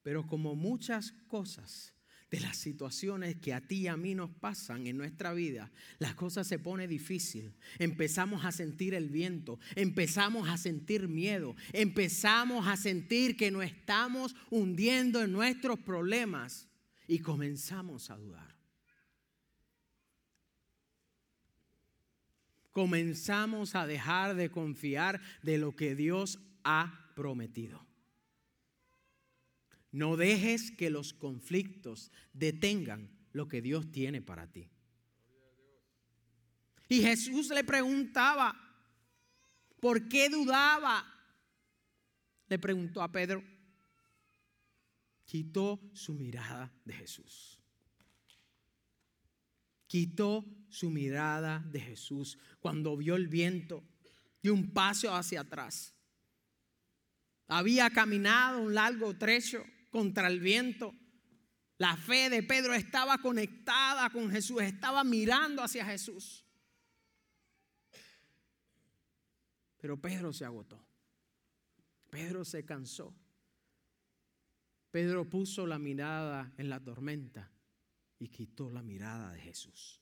Pero 0.02 0.26
como 0.26 0.54
muchas 0.54 1.12
cosas 1.28 1.94
de 2.30 2.40
las 2.40 2.56
situaciones 2.58 3.36
que 3.36 3.54
a 3.54 3.60
ti 3.60 3.82
y 3.82 3.86
a 3.86 3.96
mí 3.96 4.14
nos 4.14 4.30
pasan 4.30 4.88
en 4.88 4.98
nuestra 4.98 5.32
vida, 5.32 5.70
las 6.00 6.16
cosas 6.16 6.48
se 6.48 6.58
pone 6.58 6.88
difícil. 6.88 7.54
Empezamos 7.78 8.44
a 8.44 8.50
sentir 8.50 8.92
el 8.94 9.08
viento, 9.08 9.60
empezamos 9.76 10.48
a 10.48 10.58
sentir 10.58 11.06
miedo, 11.06 11.54
empezamos 11.72 12.66
a 12.66 12.76
sentir 12.76 13.36
que 13.36 13.52
nos 13.52 13.64
estamos 13.64 14.34
hundiendo 14.50 15.22
en 15.22 15.32
nuestros 15.32 15.78
problemas 15.78 16.68
y 17.06 17.20
comenzamos 17.20 18.10
a 18.10 18.16
dudar. 18.16 18.52
Comenzamos 22.74 23.76
a 23.76 23.86
dejar 23.86 24.34
de 24.34 24.50
confiar 24.50 25.20
de 25.44 25.58
lo 25.58 25.76
que 25.76 25.94
Dios 25.94 26.40
ha 26.64 27.12
prometido. 27.14 27.86
No 29.92 30.16
dejes 30.16 30.72
que 30.72 30.90
los 30.90 31.14
conflictos 31.14 32.10
detengan 32.32 33.16
lo 33.32 33.46
que 33.46 33.62
Dios 33.62 33.92
tiene 33.92 34.20
para 34.20 34.50
ti. 34.50 34.68
Y 36.88 37.00
Jesús 37.00 37.48
le 37.50 37.62
preguntaba, 37.62 38.60
¿por 39.78 40.08
qué 40.08 40.28
dudaba? 40.28 41.06
Le 42.48 42.58
preguntó 42.58 43.02
a 43.02 43.12
Pedro. 43.12 43.44
Quitó 45.24 45.80
su 45.92 46.12
mirada 46.12 46.72
de 46.84 46.92
Jesús. 46.92 47.63
Quitó 49.94 50.44
su 50.70 50.90
mirada 50.90 51.60
de 51.70 51.78
Jesús 51.78 52.36
cuando 52.58 52.96
vio 52.96 53.14
el 53.14 53.28
viento 53.28 53.84
y 54.42 54.48
un 54.48 54.72
paso 54.72 55.14
hacia 55.14 55.42
atrás. 55.42 55.94
Había 57.46 57.88
caminado 57.90 58.60
un 58.60 58.74
largo 58.74 59.16
trecho 59.16 59.64
contra 59.92 60.26
el 60.26 60.40
viento. 60.40 60.92
La 61.78 61.96
fe 61.96 62.28
de 62.28 62.42
Pedro 62.42 62.74
estaba 62.74 63.18
conectada 63.18 64.10
con 64.10 64.32
Jesús, 64.32 64.62
estaba 64.62 65.04
mirando 65.04 65.62
hacia 65.62 65.86
Jesús. 65.86 66.44
Pero 69.76 70.00
Pedro 70.00 70.32
se 70.32 70.44
agotó. 70.44 70.84
Pedro 72.10 72.44
se 72.44 72.64
cansó. 72.64 73.14
Pedro 74.90 75.30
puso 75.30 75.68
la 75.68 75.78
mirada 75.78 76.52
en 76.56 76.68
la 76.68 76.82
tormenta 76.82 77.53
y 78.24 78.28
quitó 78.28 78.70
la 78.70 78.82
mirada 78.82 79.32
de 79.32 79.40
Jesús. 79.40 80.00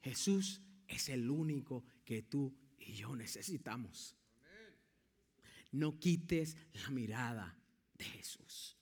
Jesús 0.00 0.60
es 0.86 1.08
el 1.08 1.30
único 1.30 1.84
que 2.04 2.22
tú 2.22 2.56
y 2.78 2.94
yo 2.94 3.14
necesitamos 3.14 4.18
no 5.72 5.98
quites 5.98 6.56
la 6.72 6.90
mirada 6.90 7.56
de 7.94 8.04
Jesús. 8.04 8.76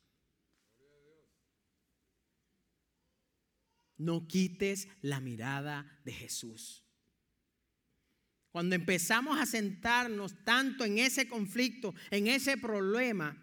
No 3.99 4.29
quites 4.29 4.89
la 5.01 5.21
mirada 5.21 6.01
de 6.05 6.13
Jesús. 6.13 6.85
Cuando 8.51 8.75
empezamos 8.75 9.39
a 9.39 9.47
sentarnos 9.47 10.45
tanto 10.45 10.85
en 10.85 10.99
ese 10.99 11.29
conflicto, 11.29 11.95
en 12.11 12.27
ese 12.27 12.57
problema, 12.57 13.37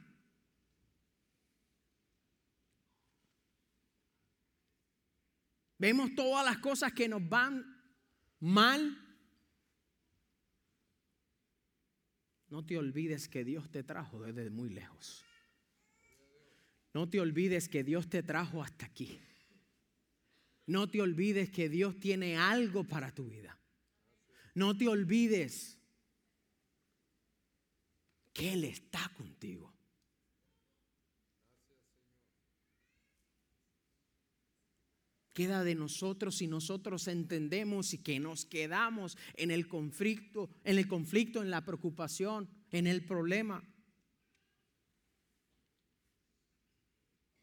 vemos 5.84 6.16
todas 6.16 6.46
las 6.46 6.60
cosas 6.60 6.94
que 6.94 7.10
nos 7.10 7.28
van 7.28 7.62
mal 8.40 9.04
No 12.48 12.64
te 12.64 12.78
olvides 12.78 13.28
que 13.28 13.44
Dios 13.44 13.72
te 13.72 13.82
trajo 13.82 14.22
desde 14.22 14.52
muy 14.52 14.70
lejos. 14.70 15.26
No 16.94 17.10
te 17.10 17.20
olvides 17.20 17.68
que 17.68 17.84
Dios 17.84 18.08
te 18.08 18.22
trajo 18.22 18.62
hasta 18.62 18.86
aquí. 18.86 19.20
No 20.68 20.88
te 20.88 21.02
olvides 21.02 21.50
que 21.50 21.68
Dios 21.68 22.00
tiene 22.00 22.38
algo 22.38 22.84
para 22.84 23.12
tu 23.12 23.26
vida. 23.26 23.60
No 24.54 24.78
te 24.78 24.88
olvides 24.88 25.80
que 28.34 28.54
Él 28.54 28.66
está 28.66 29.12
contigo. 29.18 29.73
Queda 35.34 35.64
de 35.64 35.76
nosotros 35.76 36.38
si 36.38 36.48
nosotros 36.48 37.08
entendemos 37.08 37.94
y 37.94 37.98
que 37.98 38.20
nos 38.20 38.46
quedamos 38.46 39.18
en 39.36 39.52
el 39.52 39.68
conflicto, 39.68 40.50
en 40.64 40.78
el 40.78 40.88
conflicto, 40.88 41.42
en 41.42 41.50
la 41.50 41.66
preocupación, 41.66 42.50
en 42.72 42.88
el 42.88 43.06
problema. 43.06 43.64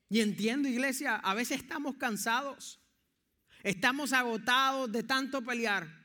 Y 0.09 0.20
entiendo, 0.20 0.68
iglesia, 0.68 1.16
a 1.16 1.35
veces 1.35 1.61
estamos 1.61 1.96
cansados, 1.96 2.81
estamos 3.62 4.12
agotados 4.12 4.90
de 4.90 5.03
tanto 5.03 5.42
pelear. 5.42 6.00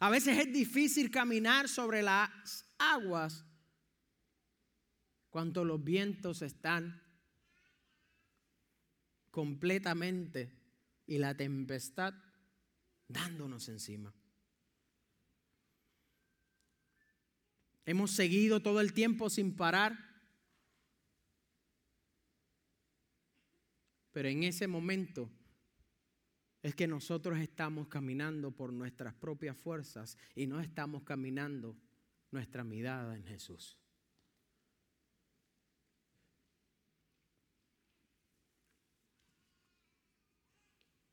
A 0.00 0.10
veces 0.10 0.38
es 0.38 0.52
difícil 0.52 1.10
caminar 1.10 1.68
sobre 1.68 2.02
las 2.02 2.64
aguas 2.78 3.44
cuando 5.28 5.64
los 5.64 5.82
vientos 5.82 6.42
están 6.42 7.09
completamente 9.30 10.52
y 11.06 11.18
la 11.18 11.36
tempestad 11.36 12.14
dándonos 13.08 13.68
encima. 13.68 14.14
Hemos 17.84 18.12
seguido 18.12 18.60
todo 18.60 18.80
el 18.80 18.92
tiempo 18.92 19.28
sin 19.30 19.56
parar, 19.56 19.98
pero 24.12 24.28
en 24.28 24.44
ese 24.44 24.68
momento 24.68 25.30
es 26.62 26.74
que 26.74 26.86
nosotros 26.86 27.38
estamos 27.38 27.88
caminando 27.88 28.52
por 28.52 28.72
nuestras 28.72 29.14
propias 29.14 29.56
fuerzas 29.56 30.18
y 30.34 30.46
no 30.46 30.60
estamos 30.60 31.02
caminando 31.02 31.76
nuestra 32.30 32.62
mirada 32.62 33.16
en 33.16 33.24
Jesús. 33.24 33.79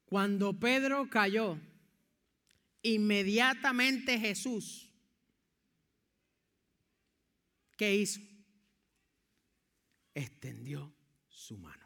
Cuando 0.08 0.58
Pedro 0.58 1.10
cayó, 1.10 1.60
inmediatamente 2.82 4.18
Jesús, 4.18 4.90
¿qué 7.76 7.94
hizo? 7.94 8.22
Extendió 10.14 10.96
su 11.28 11.58
mano. 11.58 11.86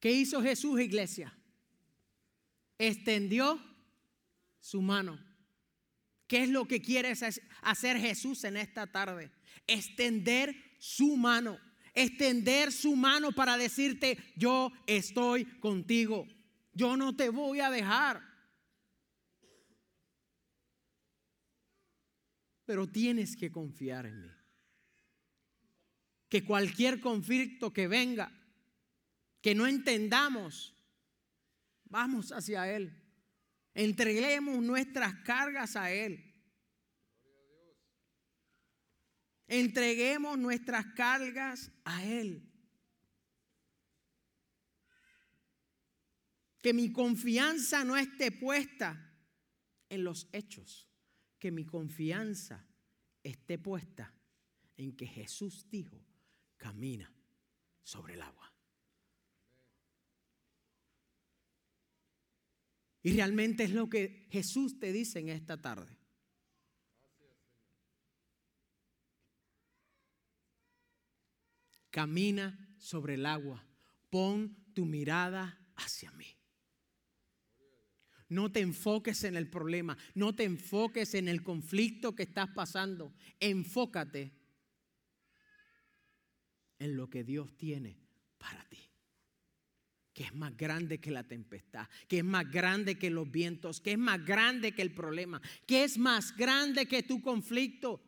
¿Qué 0.00 0.10
hizo 0.10 0.42
Jesús, 0.42 0.80
iglesia? 0.80 1.32
Extendió 2.76 3.62
su 4.58 4.82
mano. 4.82 5.24
¿Qué 6.26 6.42
es 6.42 6.48
lo 6.48 6.66
que 6.66 6.82
quiere 6.82 7.14
hacer 7.62 8.00
Jesús 8.00 8.42
en 8.42 8.56
esta 8.56 8.90
tarde? 8.90 9.30
Extender 9.68 10.56
su 10.80 11.16
mano. 11.16 11.56
Extender 11.94 12.72
su 12.72 12.96
mano 12.96 13.30
para 13.30 13.56
decirte, 13.56 14.18
yo 14.34 14.72
estoy 14.88 15.44
contigo. 15.60 16.26
Yo 16.74 16.96
no 16.96 17.14
te 17.14 17.28
voy 17.28 17.60
a 17.60 17.70
dejar. 17.70 18.34
pero 22.64 22.88
tienes 22.88 23.36
que 23.36 23.50
confiar 23.50 24.06
en 24.06 24.22
mí. 24.22 24.30
Que 26.28 26.44
cualquier 26.44 27.00
conflicto 27.00 27.72
que 27.72 27.86
venga, 27.86 28.32
que 29.40 29.54
no 29.54 29.66
entendamos, 29.66 30.74
vamos 31.84 32.32
hacia 32.32 32.70
Él. 32.70 33.00
Entreguemos 33.74 34.62
nuestras 34.62 35.14
cargas 35.22 35.76
a 35.76 35.92
Él. 35.92 36.32
Entreguemos 39.46 40.38
nuestras 40.38 40.86
cargas 40.94 41.70
a 41.84 42.04
Él. 42.04 42.50
Que 46.64 46.72
mi 46.72 46.90
confianza 46.90 47.84
no 47.84 47.94
esté 47.94 48.32
puesta 48.32 49.12
en 49.90 50.02
los 50.02 50.30
hechos. 50.32 50.88
Que 51.38 51.50
mi 51.50 51.66
confianza 51.66 52.66
esté 53.22 53.58
puesta 53.58 54.10
en 54.78 54.96
que 54.96 55.06
Jesús 55.06 55.66
dijo, 55.68 56.02
camina 56.56 57.12
sobre 57.82 58.14
el 58.14 58.22
agua. 58.22 58.50
Y 63.02 63.12
realmente 63.12 63.64
es 63.64 63.72
lo 63.72 63.90
que 63.90 64.26
Jesús 64.30 64.78
te 64.78 64.90
dice 64.90 65.18
en 65.18 65.28
esta 65.28 65.60
tarde. 65.60 65.98
Camina 71.90 72.74
sobre 72.78 73.16
el 73.16 73.26
agua. 73.26 73.62
Pon 74.08 74.72
tu 74.72 74.86
mirada 74.86 75.60
hacia 75.76 76.10
mí. 76.12 76.34
No 78.34 78.50
te 78.50 78.58
enfoques 78.58 79.22
en 79.22 79.36
el 79.36 79.48
problema, 79.48 79.96
no 80.16 80.34
te 80.34 80.42
enfoques 80.42 81.14
en 81.14 81.28
el 81.28 81.44
conflicto 81.44 82.16
que 82.16 82.24
estás 82.24 82.50
pasando. 82.50 83.14
Enfócate 83.38 84.32
en 86.80 86.96
lo 86.96 87.08
que 87.08 87.22
Dios 87.22 87.56
tiene 87.56 87.96
para 88.36 88.64
ti. 88.64 88.80
Que 90.12 90.24
es 90.24 90.34
más 90.34 90.56
grande 90.56 90.98
que 90.98 91.12
la 91.12 91.22
tempestad, 91.22 91.88
que 92.08 92.18
es 92.18 92.24
más 92.24 92.50
grande 92.50 92.98
que 92.98 93.08
los 93.08 93.30
vientos, 93.30 93.80
que 93.80 93.92
es 93.92 93.98
más 93.98 94.24
grande 94.24 94.72
que 94.72 94.82
el 94.82 94.92
problema, 94.92 95.40
que 95.64 95.84
es 95.84 95.96
más 95.96 96.36
grande 96.36 96.86
que 96.86 97.04
tu 97.04 97.22
conflicto. 97.22 98.02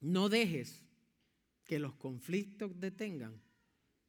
No 0.00 0.28
dejes 0.28 0.81
que 1.64 1.78
los 1.78 1.94
conflictos 1.94 2.78
detengan 2.78 3.40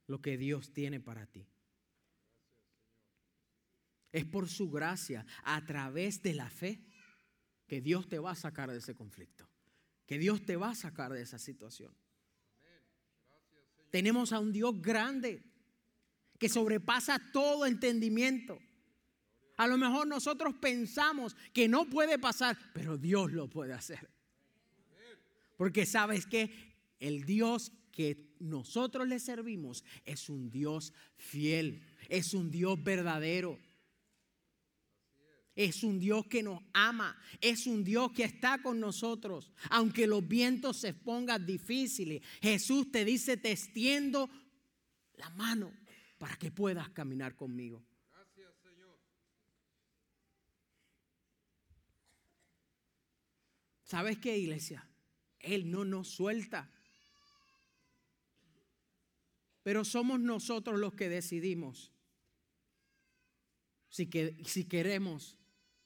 lo 0.07 0.21
que 0.21 0.37
Dios 0.37 0.73
tiene 0.73 0.99
para 0.99 1.25
ti. 1.25 1.47
Es 4.11 4.25
por 4.25 4.47
su 4.47 4.69
gracia, 4.69 5.25
a 5.43 5.65
través 5.65 6.21
de 6.21 6.33
la 6.33 6.49
fe, 6.49 6.83
que 7.67 7.81
Dios 7.81 8.07
te 8.07 8.19
va 8.19 8.31
a 8.31 8.35
sacar 8.35 8.71
de 8.71 8.77
ese 8.77 8.93
conflicto, 8.93 9.49
que 10.05 10.19
Dios 10.19 10.45
te 10.45 10.55
va 10.55 10.71
a 10.71 10.75
sacar 10.75 11.11
de 11.13 11.21
esa 11.21 11.39
situación. 11.39 11.95
Tenemos 13.89 14.33
a 14.33 14.39
un 14.39 14.51
Dios 14.51 14.81
grande 14.81 15.43
que 16.39 16.49
sobrepasa 16.49 17.19
todo 17.31 17.65
entendimiento. 17.65 18.59
A 19.57 19.67
lo 19.67 19.77
mejor 19.77 20.07
nosotros 20.07 20.55
pensamos 20.55 21.35
que 21.53 21.67
no 21.67 21.89
puede 21.89 22.17
pasar, 22.19 22.57
pero 22.73 22.97
Dios 22.97 23.31
lo 23.31 23.49
puede 23.49 23.73
hacer. 23.73 24.09
Porque 25.57 25.85
sabes 25.85 26.25
que 26.25 26.72
el 27.03 27.25
Dios 27.25 27.73
que 27.91 28.33
nosotros 28.39 29.07
le 29.07 29.19
servimos 29.19 29.83
es 30.05 30.29
un 30.29 30.49
Dios 30.49 30.93
fiel, 31.17 31.83
es 32.07 32.33
un 32.33 32.49
Dios 32.49 32.81
verdadero. 32.81 33.59
Es 35.55 35.83
un 35.83 35.99
Dios 35.99 36.25
que 36.25 36.41
nos 36.41 36.63
ama, 36.73 37.15
es 37.39 37.67
un 37.67 37.83
Dios 37.83 38.11
que 38.13 38.23
está 38.23 38.59
con 38.63 38.79
nosotros. 38.79 39.51
Aunque 39.69 40.07
los 40.07 40.27
vientos 40.27 40.77
se 40.77 40.95
pongan 40.95 41.45
difíciles, 41.45 42.23
Jesús 42.41 42.91
te 42.91 43.05
dice, 43.05 43.37
te 43.37 43.51
extiendo 43.51 44.27
la 45.13 45.29
mano 45.31 45.71
para 46.17 46.35
que 46.37 46.49
puedas 46.49 46.89
caminar 46.89 47.35
conmigo. 47.35 47.85
Gracias, 48.11 48.55
Señor. 48.63 48.97
¿Sabes 53.83 54.17
qué, 54.17 54.39
iglesia? 54.39 54.89
Él 55.39 55.69
no 55.69 55.85
nos 55.85 56.07
suelta. 56.07 56.71
Pero 59.63 59.85
somos 59.85 60.19
nosotros 60.19 60.79
los 60.79 60.93
que 60.93 61.09
decidimos 61.09 61.91
si, 63.89 64.09
que, 64.09 64.37
si 64.45 64.65
queremos 64.65 65.37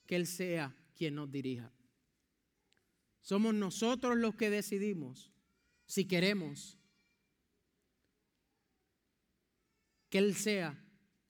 que 0.07 0.15
Él 0.15 0.25
sea 0.25 0.75
quien 0.95 1.15
nos 1.15 1.31
dirija. 1.31 1.71
Somos 3.21 3.53
nosotros 3.53 4.17
los 4.17 4.35
que 4.35 4.49
decidimos 4.49 5.31
si 5.85 6.07
queremos 6.07 6.77
que 10.09 10.17
Él 10.17 10.35
sea 10.35 10.83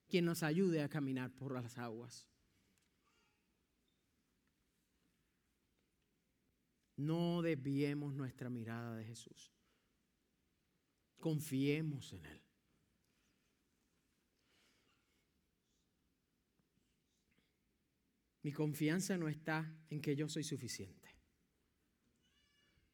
quien 0.07 0.25
nos 0.25 0.43
ayude 0.43 0.83
a 0.83 0.89
caminar 0.89 1.31
por 1.33 1.53
las 1.53 1.77
aguas. 1.77 2.27
No 6.95 7.41
desviemos 7.41 8.13
nuestra 8.13 8.49
mirada 8.49 8.95
de 8.95 9.05
Jesús. 9.05 9.56
Confiemos 11.19 12.13
en 12.13 12.25
Él. 12.25 12.41
Mi 18.47 18.53
confianza 18.53 19.17
no 19.17 19.27
está 19.27 19.69
en 19.89 19.99
que 19.99 20.15
yo 20.15 20.29
soy 20.29 20.43
suficiente. 20.43 21.09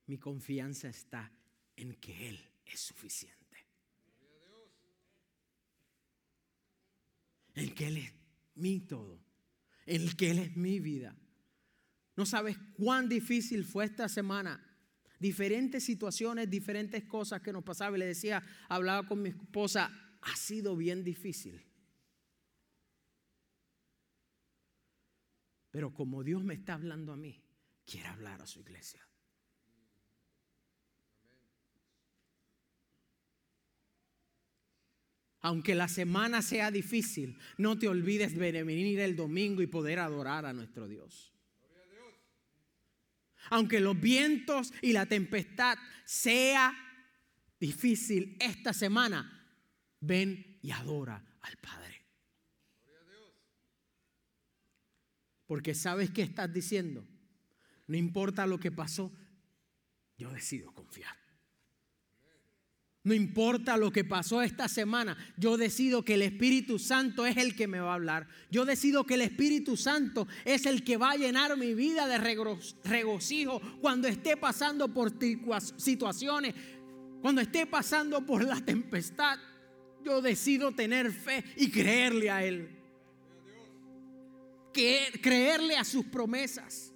Mi 0.08 0.18
confianza 0.18 0.90
está 0.90 1.32
en 1.76 1.94
que 1.98 2.30
Él 2.30 2.40
es 2.66 2.80
suficiente. 2.80 3.68
En 7.54 7.76
que 7.76 7.88
Él 7.88 7.98
es 7.98 8.14
mi 8.56 8.80
todo. 8.80 9.24
En 9.86 10.10
que 10.16 10.32
Él 10.32 10.40
es 10.40 10.58
mi 10.58 10.80
vida. 10.80 11.16
No 12.16 12.26
sabes 12.26 12.58
cuán 12.76 13.08
difícil 13.08 13.64
fue 13.64 13.86
esta 13.86 14.10
semana. 14.10 14.73
Diferentes 15.24 15.86
situaciones, 15.86 16.50
diferentes 16.50 17.06
cosas 17.06 17.42
que 17.42 17.54
nos 17.54 17.64
pasaban. 17.64 17.98
le 17.98 18.08
decía, 18.08 18.44
hablaba 18.68 19.08
con 19.08 19.22
mi 19.22 19.30
esposa, 19.30 19.90
ha 20.20 20.36
sido 20.36 20.76
bien 20.76 21.02
difícil. 21.02 21.66
Pero 25.72 25.94
como 25.94 26.26
Dios 26.26 26.44
me 26.44 26.56
está 26.56 26.74
hablando 26.74 27.14
a 27.14 27.16
mí, 27.16 27.42
quiere 27.86 28.10
hablar 28.10 28.42
a 28.42 28.46
su 28.46 28.60
iglesia. 28.60 29.08
Aunque 35.40 35.74
la 35.74 35.88
semana 35.88 36.42
sea 36.42 36.70
difícil, 36.70 37.38
no 37.58 37.80
te 37.80 37.88
olvides 37.88 38.38
de 38.38 38.64
venir 38.66 39.00
el 39.00 39.16
domingo 39.16 39.62
y 39.62 39.68
poder 39.68 40.00
adorar 40.00 40.46
a 40.46 40.52
nuestro 40.52 40.90
Dios. 40.90 41.33
Aunque 43.50 43.80
los 43.80 44.00
vientos 44.00 44.74
y 44.82 44.94
la 44.94 45.06
tempestad 45.06 45.78
sea 46.06 46.76
difícil 47.60 48.38
esta 48.40 48.74
semana, 48.74 49.48
ven 50.00 50.60
y 50.62 50.72
adora 50.72 51.24
al 51.42 51.58
Padre. 51.58 52.02
Porque 55.46 55.76
sabes 55.76 56.10
qué 56.12 56.24
estás 56.24 56.52
diciendo. 56.54 57.08
No 57.88 57.98
importa 57.98 58.48
lo 58.48 58.60
que 58.60 58.72
pasó, 58.72 59.12
yo 60.18 60.32
decido 60.32 60.72
confiar. 60.74 61.23
No 63.04 63.14
importa 63.14 63.76
lo 63.76 63.92
que 63.92 64.06
pasó 64.06 64.42
esta 64.42 64.70
semana, 64.70 65.18
yo 65.36 65.58
decido 65.58 66.06
que 66.06 66.14
el 66.14 66.22
Espíritu 66.22 66.80
Santo 66.80 67.26
es 67.26 67.36
el 67.36 67.54
que 67.54 67.68
me 67.68 67.82
va 67.82 67.92
a 67.92 67.96
hablar. 67.96 68.30
Yo 68.50 68.64
decido 68.64 69.06
que 69.06 69.16
el 69.16 69.22
Espíritu 69.22 69.76
Santo 69.76 70.26
es 70.46 70.66
el 70.66 70.86
que 70.86 70.96
va 70.96 71.12
a 71.12 71.18
llenar 71.18 71.58
mi 71.58 71.74
vida 71.74 72.08
de 72.08 72.18
regocijo 72.86 73.62
cuando 73.82 74.08
esté 74.08 74.38
pasando 74.38 74.88
por 74.94 75.12
situaciones, 75.76 76.56
cuando 77.22 77.42
esté 77.42 77.66
pasando 77.66 78.26
por 78.26 78.46
la 78.46 78.62
tempestad. 78.62 79.38
Yo 80.06 80.22
decido 80.22 80.72
tener 80.72 81.12
fe 81.12 81.44
y 81.58 81.70
creerle 81.70 82.30
a 82.30 82.46
Él. 82.46 82.70
creerle 85.22 85.76
a 85.76 85.84
sus 85.84 86.06
promesas. 86.06 86.93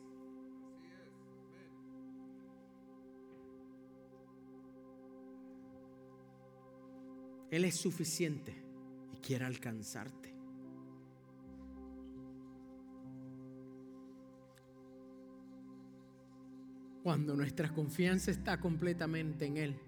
Él 7.50 7.66
es 7.66 7.76
suficiente 7.76 8.54
y 9.14 9.18
quiere 9.18 9.46
alcanzarte. 9.46 10.34
Cuando 17.04 17.36
nuestra 17.36 17.74
confianza 17.74 18.32
está 18.32 18.60
completamente 18.60 19.46
en 19.46 19.58
Él, 19.58 19.80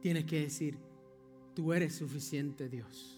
tienes 0.00 0.24
que 0.24 0.42
decir, 0.42 0.78
tú 1.54 1.72
eres 1.72 1.96
suficiente 1.96 2.68
Dios. 2.68 3.14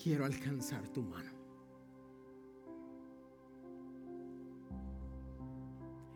quiero 0.00 0.24
alcanzar 0.24 0.86
tu 0.88 1.02
mano. 1.02 1.32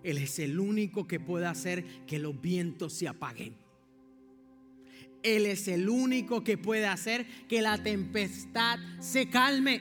Él 0.04 0.18
es 0.18 0.38
el 0.38 0.58
único 0.58 1.06
que 1.06 1.20
puede 1.20 1.46
hacer 1.46 2.06
que 2.06 2.20
los 2.20 2.40
vientos 2.40 2.92
se 2.92 3.08
apaguen. 3.08 3.61
Él 5.22 5.46
es 5.46 5.68
el 5.68 5.88
único 5.88 6.42
que 6.42 6.58
puede 6.58 6.86
hacer 6.86 7.26
que 7.48 7.62
la 7.62 7.82
tempestad 7.82 8.78
se 9.00 9.28
calme. 9.28 9.80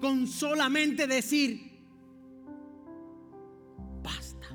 Con 0.00 0.26
solamente 0.26 1.06
decir, 1.06 1.80
basta. 4.02 4.48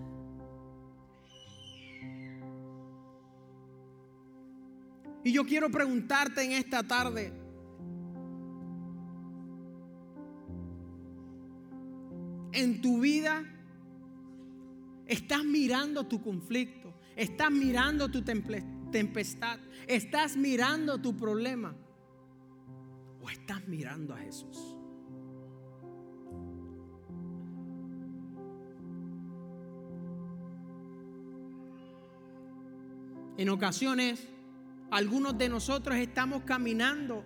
Y 5.23 5.31
yo 5.31 5.45
quiero 5.45 5.69
preguntarte 5.69 6.43
en 6.43 6.53
esta 6.53 6.83
tarde, 6.83 7.31
en 12.51 12.81
tu 12.81 12.99
vida 12.99 13.58
estás 15.09 15.43
mirando 15.43 16.05
tu 16.05 16.21
conflicto, 16.21 16.93
estás 17.15 17.49
mirando 17.49 18.09
tu 18.09 18.21
tempestad, 18.21 19.59
estás 19.87 20.37
mirando 20.37 21.01
tu 21.01 21.17
problema 21.17 21.75
o 23.19 23.27
estás 23.27 23.67
mirando 23.67 24.13
a 24.13 24.19
Jesús. 24.19 24.77
En 33.37 33.49
ocasiones, 33.49 34.27
algunos 34.91 35.35
de 35.39 35.49
nosotros 35.49 35.95
estamos 35.95 36.43
caminando 36.43 37.23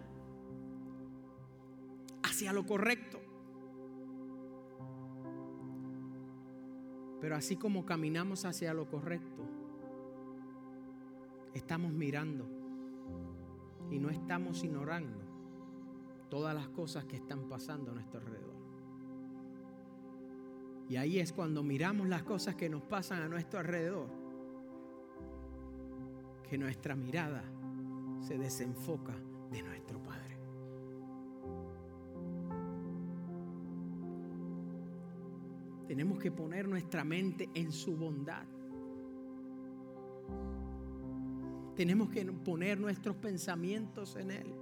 hacia 2.24 2.54
lo 2.54 2.66
correcto. 2.66 3.20
Pero 7.24 7.38
así 7.38 7.56
como 7.56 7.86
caminamos 7.86 8.44
hacia 8.44 8.74
lo 8.74 8.86
correcto, 8.86 9.48
estamos 11.54 11.94
mirando 11.94 12.46
y 13.90 13.98
no 13.98 14.10
estamos 14.10 14.62
ignorando 14.66 15.20
todas 16.30 16.54
las 16.54 16.68
cosas 16.68 17.06
que 17.06 17.16
están 17.16 17.48
pasando 17.48 17.92
a 17.92 17.94
nuestro 17.94 18.20
alrededor. 18.20 18.56
Y 20.90 20.98
ahí 20.98 21.20
es 21.20 21.32
cuando 21.32 21.64
miramos 21.64 22.10
las 22.10 22.24
cosas 22.24 22.56
que 22.56 22.68
nos 22.68 22.82
pasan 22.82 23.22
a 23.22 23.30
nuestro 23.30 23.62
alrededor, 23.62 24.10
que 26.50 26.58
nuestra 26.58 26.94
mirada 26.94 27.42
se 28.20 28.38
desenfoca 28.38 29.16
de 29.50 29.64
nuestro 29.64 30.04
Padre. 30.04 30.23
Tenemos 35.88 36.20
que 36.20 36.32
poner 36.32 36.68
nuestra 36.68 37.04
mente 37.04 37.50
en 37.54 37.72
su 37.72 37.96
bondad. 37.96 38.44
Tenemos 41.76 42.10
que 42.10 42.24
poner 42.26 42.80
nuestros 42.80 43.16
pensamientos 43.16 44.16
en 44.16 44.32
Él. 44.32 44.54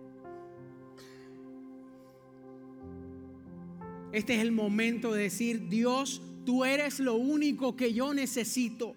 Este 4.11 4.35
es 4.35 4.41
el 4.41 4.51
momento 4.51 5.13
de 5.13 5.23
decir, 5.23 5.69
Dios, 5.69 6.21
tú 6.45 6.65
eres 6.65 6.99
lo 6.99 7.15
único 7.15 7.75
que 7.75 7.93
yo 7.93 8.13
necesito. 8.13 8.95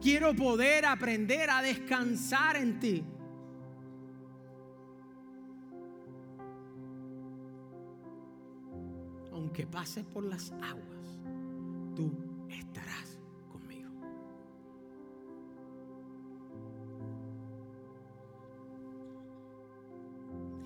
Quiero 0.00 0.34
poder 0.36 0.84
aprender 0.84 1.48
a 1.50 1.62
descansar 1.62 2.56
en 2.56 2.78
ti. 2.78 3.04
Que 9.54 9.66
pase 9.66 10.02
por 10.02 10.24
las 10.24 10.50
aguas, 10.60 11.20
tú 11.94 12.10
estarás 12.50 13.20
conmigo. 13.50 13.88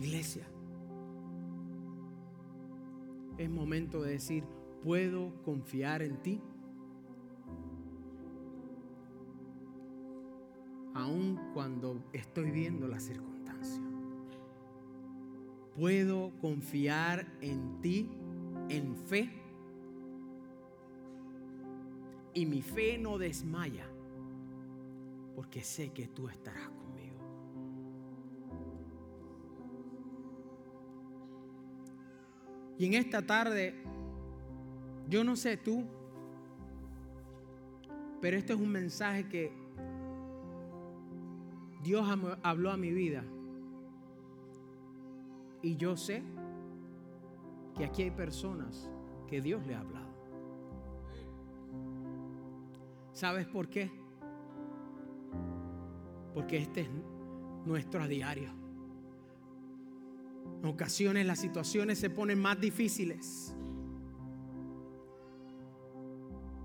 Iglesia, 0.00 0.48
es 3.36 3.50
momento 3.50 4.02
de 4.02 4.12
decir, 4.12 4.44
¿puedo 4.82 5.34
confiar 5.42 6.00
en 6.02 6.22
ti? 6.22 6.40
Aun 10.94 11.38
cuando 11.52 12.02
estoy 12.14 12.50
viendo 12.50 12.88
la 12.88 12.98
circunstancia. 12.98 13.82
¿Puedo 15.76 16.32
confiar 16.40 17.26
en 17.40 17.80
ti 17.82 18.10
en 18.68 18.96
fe. 18.96 19.30
Y 22.34 22.46
mi 22.46 22.62
fe 22.62 22.98
no 22.98 23.18
desmaya, 23.18 23.86
porque 25.34 25.62
sé 25.62 25.92
que 25.92 26.06
tú 26.06 26.28
estarás 26.28 26.68
conmigo. 26.68 27.18
Y 32.78 32.86
en 32.86 32.94
esta 32.94 33.26
tarde, 33.26 33.74
yo 35.08 35.24
no 35.24 35.34
sé 35.34 35.56
tú, 35.56 35.84
pero 38.20 38.36
este 38.36 38.52
es 38.52 38.58
un 38.58 38.70
mensaje 38.70 39.28
que 39.28 39.52
Dios 41.82 42.06
habló 42.42 42.70
a 42.70 42.76
mi 42.76 42.92
vida. 42.92 43.24
Y 45.60 45.76
yo 45.76 45.96
sé 45.96 46.22
que 47.78 47.84
aquí 47.84 48.02
hay 48.02 48.10
personas 48.10 48.90
que 49.28 49.40
Dios 49.40 49.64
le 49.64 49.76
ha 49.76 49.80
hablado. 49.80 50.08
¿Sabes 53.12 53.46
por 53.46 53.68
qué? 53.68 53.88
Porque 56.34 56.58
este 56.58 56.80
es 56.82 56.88
nuestro 57.64 58.06
diario. 58.08 58.50
En 60.60 60.66
ocasiones 60.66 61.24
las 61.24 61.38
situaciones 61.38 62.00
se 62.00 62.10
ponen 62.10 62.40
más 62.40 62.60
difíciles. 62.60 63.54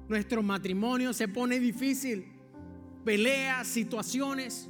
Nuestro 0.10 0.42
matrimonio 0.42 1.14
se 1.14 1.28
pone 1.28 1.60
difícil. 1.60 2.26
Peleas, 3.06 3.68
situaciones. 3.68 4.68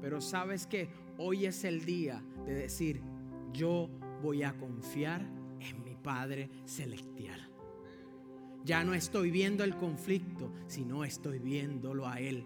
Pero 0.00 0.20
sabes 0.20 0.66
que 0.66 0.88
hoy 1.18 1.46
es 1.46 1.62
el 1.62 1.84
día 1.84 2.22
de 2.46 2.54
decir, 2.54 3.00
yo 3.52 3.88
voy 4.22 4.42
a 4.42 4.56
confiar 4.56 5.22
en 5.60 5.84
mi 5.84 5.94
Padre 5.94 6.48
Celestial. 6.64 7.48
Ya 8.64 8.82
no 8.82 8.94
estoy 8.94 9.30
viendo 9.30 9.62
el 9.62 9.76
conflicto, 9.76 10.50
sino 10.66 11.04
estoy 11.04 11.38
viéndolo 11.38 12.08
a 12.08 12.18
Él, 12.20 12.44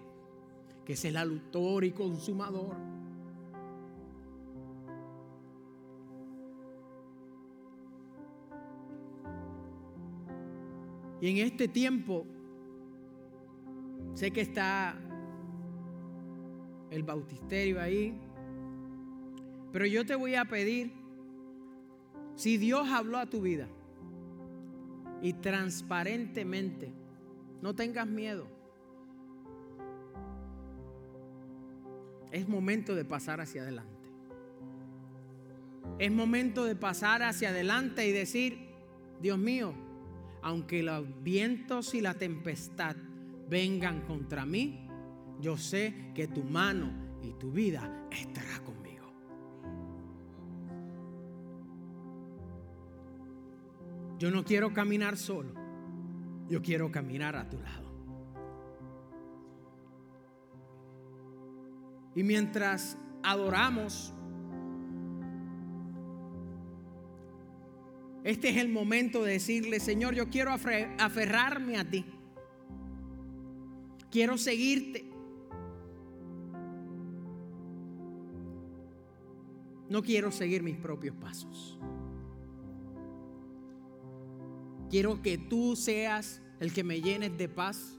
que 0.85 0.95
es 0.95 1.05
el 1.05 1.17
autor 1.17 1.85
y 1.85 1.93
consumador. 1.93 2.77
Y 11.21 11.31
en 11.31 11.39
este 11.39 11.69
tiempo, 11.69 12.27
sé 14.15 14.31
que 14.31 14.41
está 14.41 14.97
el 16.91 17.03
bautisterio 17.03 17.81
ahí, 17.81 18.19
pero 19.73 19.87
yo 19.87 20.07
te 20.07 20.15
voy 20.15 20.35
a 20.35 20.45
pedir 20.45 20.98
si 22.39 22.57
Dios 22.57 22.89
habló 22.89 23.19
a 23.19 23.27
tu 23.27 23.41
vida 23.41 23.67
y 25.21 25.33
transparentemente, 25.33 26.93
no 27.61 27.75
tengas 27.75 28.07
miedo. 28.07 28.47
Es 32.31 32.49
momento 32.49 32.95
de 32.95 33.05
pasar 33.05 33.41
hacia 33.41 33.63
adelante. 33.63 33.93
Es 35.99 36.13
momento 36.13 36.65
de 36.65 36.77
pasar 36.77 37.25
hacia 37.25 37.49
adelante 37.49 38.07
y 38.07 38.13
decir, 38.13 38.69
Dios 39.21 39.37
mío, 39.37 39.75
aunque 40.41 40.85
los 40.85 41.05
vientos 41.25 41.93
y 41.93 42.01
la 42.01 42.15
tempestad 42.15 42.95
vengan 43.51 44.03
contra 44.03 44.47
mí, 44.47 44.87
yo 45.41 45.57
sé 45.57 46.13
que 46.15 46.29
tu 46.29 46.45
mano 46.45 46.93
y 47.21 47.33
tu 47.33 47.51
vida 47.51 48.07
estará 48.13 48.61
conmigo. 48.61 48.78
Yo 54.19 54.31
no 54.33 54.45
quiero 54.45 54.73
caminar 54.73 55.17
solo, 55.17 55.55
yo 56.49 56.61
quiero 56.61 56.91
caminar 56.91 57.37
a 57.37 57.49
tu 57.49 57.59
lado. 57.61 57.89
Y 62.17 62.25
mientras 62.25 62.99
adoramos, 63.23 64.13
este 68.25 68.49
es 68.49 68.57
el 68.57 68.69
momento 68.69 69.23
de 69.23 69.35
decirle, 69.35 69.79
Señor, 69.79 70.15
yo 70.15 70.29
quiero 70.29 70.51
aferrarme 70.51 71.79
a 71.79 71.89
ti. 71.89 72.05
Quiero 74.11 74.37
seguirte. 74.37 75.09
No 79.89 80.03
quiero 80.03 80.33
seguir 80.33 80.63
mis 80.65 80.77
propios 80.77 81.15
pasos. 81.15 81.79
Quiero 84.91 85.21
que 85.23 85.39
tú 85.39 85.77
seas 85.77 86.41
el 86.61 86.73
que 86.73 86.85
me 86.85 87.01
llenes 87.01 87.37
de 87.37 87.49
paz. 87.49 87.99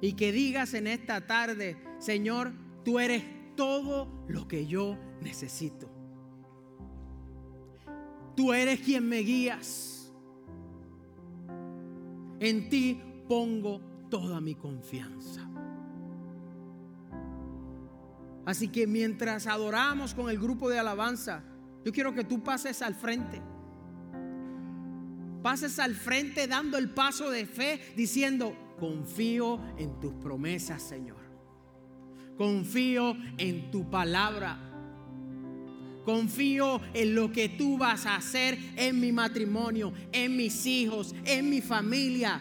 Y 0.00 0.14
que 0.14 0.32
digas 0.32 0.74
en 0.74 0.86
esta 0.86 1.26
tarde, 1.26 1.76
Señor, 1.98 2.52
tú 2.84 2.98
eres 2.98 3.22
todo 3.56 4.08
lo 4.28 4.48
que 4.48 4.66
yo 4.66 4.98
necesito. 5.20 5.88
Tú 8.34 8.52
eres 8.52 8.80
quien 8.80 9.08
me 9.08 9.18
guías. 9.18 10.12
En 12.40 12.68
ti 12.68 13.00
pongo 13.28 13.80
toda 14.10 14.40
mi 14.40 14.54
confianza. 14.54 15.48
Así 18.44 18.68
que 18.68 18.86
mientras 18.86 19.46
adoramos 19.46 20.14
con 20.14 20.28
el 20.28 20.38
grupo 20.38 20.68
de 20.68 20.78
alabanza, 20.78 21.44
yo 21.84 21.92
quiero 21.92 22.12
que 22.12 22.24
tú 22.24 22.42
pases 22.42 22.82
al 22.82 22.94
frente. 22.94 23.40
Pases 25.42 25.78
al 25.78 25.94
frente 25.94 26.46
dando 26.46 26.78
el 26.78 26.90
paso 26.90 27.30
de 27.30 27.46
fe, 27.46 27.80
diciendo, 27.96 28.56
confío 28.78 29.60
en 29.76 29.98
tus 30.00 30.12
promesas, 30.14 30.82
Señor. 30.82 31.22
Confío 32.36 33.16
en 33.38 33.70
tu 33.70 33.90
palabra. 33.90 34.58
Confío 36.04 36.80
en 36.94 37.14
lo 37.14 37.30
que 37.30 37.48
tú 37.48 37.78
vas 37.78 38.06
a 38.06 38.16
hacer 38.16 38.58
en 38.76 39.00
mi 39.00 39.12
matrimonio, 39.12 39.92
en 40.10 40.36
mis 40.36 40.66
hijos, 40.66 41.14
en 41.24 41.48
mi 41.48 41.60
familia, 41.60 42.40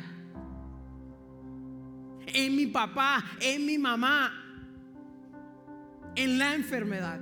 en 2.25 2.55
mi 2.55 2.67
papá, 2.67 3.23
en 3.39 3.65
mi 3.65 3.77
mamá, 3.77 4.31
en 6.15 6.39
la 6.39 6.55
enfermedad. 6.55 7.19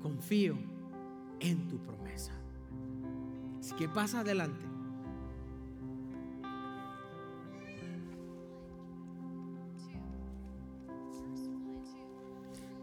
Confío 0.00 0.56
en 1.40 1.68
tu 1.68 1.78
promesa. 1.78 2.41
Así 3.62 3.76
que 3.76 3.88
pasa 3.88 4.20
adelante. 4.20 4.66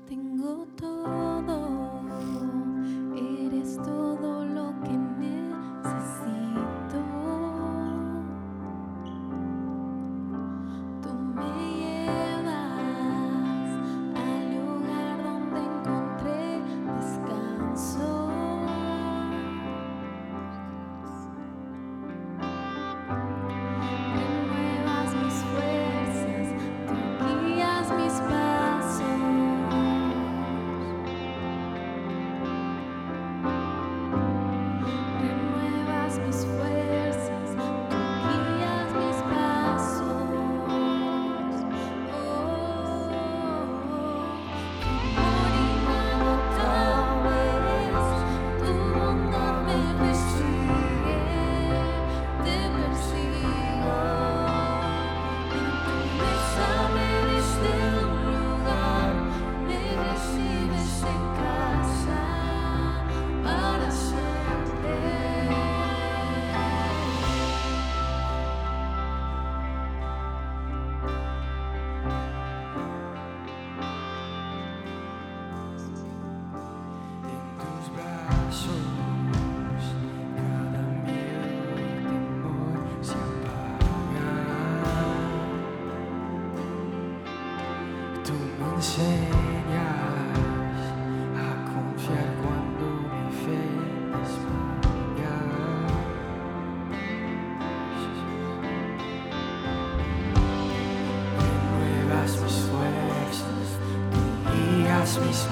Tengo 0.07 0.65
todo, 0.77 1.57
eres 3.13 3.75
todo 3.83 4.28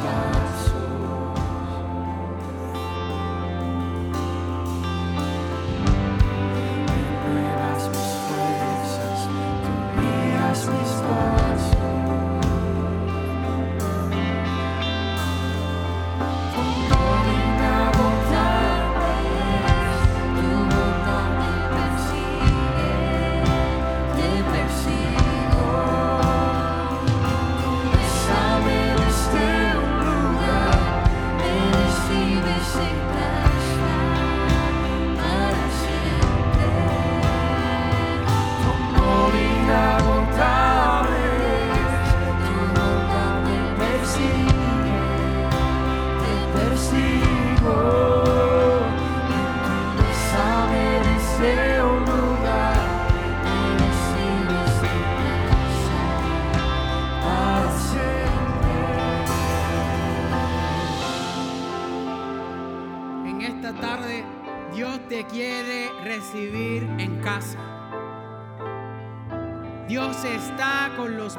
guías 0.02 0.37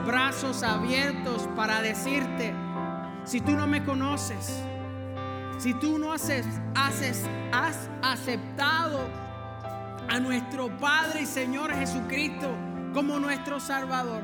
brazos 0.08 0.62
abiertos 0.62 1.46
para 1.54 1.82
decirte, 1.82 2.54
si 3.24 3.42
tú 3.42 3.50
no 3.50 3.66
me 3.66 3.84
conoces, 3.84 4.58
si 5.58 5.74
tú 5.74 5.98
no 5.98 6.14
haces, 6.14 6.46
haces, 6.74 7.26
has 7.52 7.90
aceptado 8.00 9.00
a 10.08 10.18
nuestro 10.18 10.74
Padre 10.78 11.22
y 11.22 11.26
Señor 11.26 11.74
Jesucristo 11.74 12.48
como 12.94 13.18
nuestro 13.18 13.60
Salvador, 13.60 14.22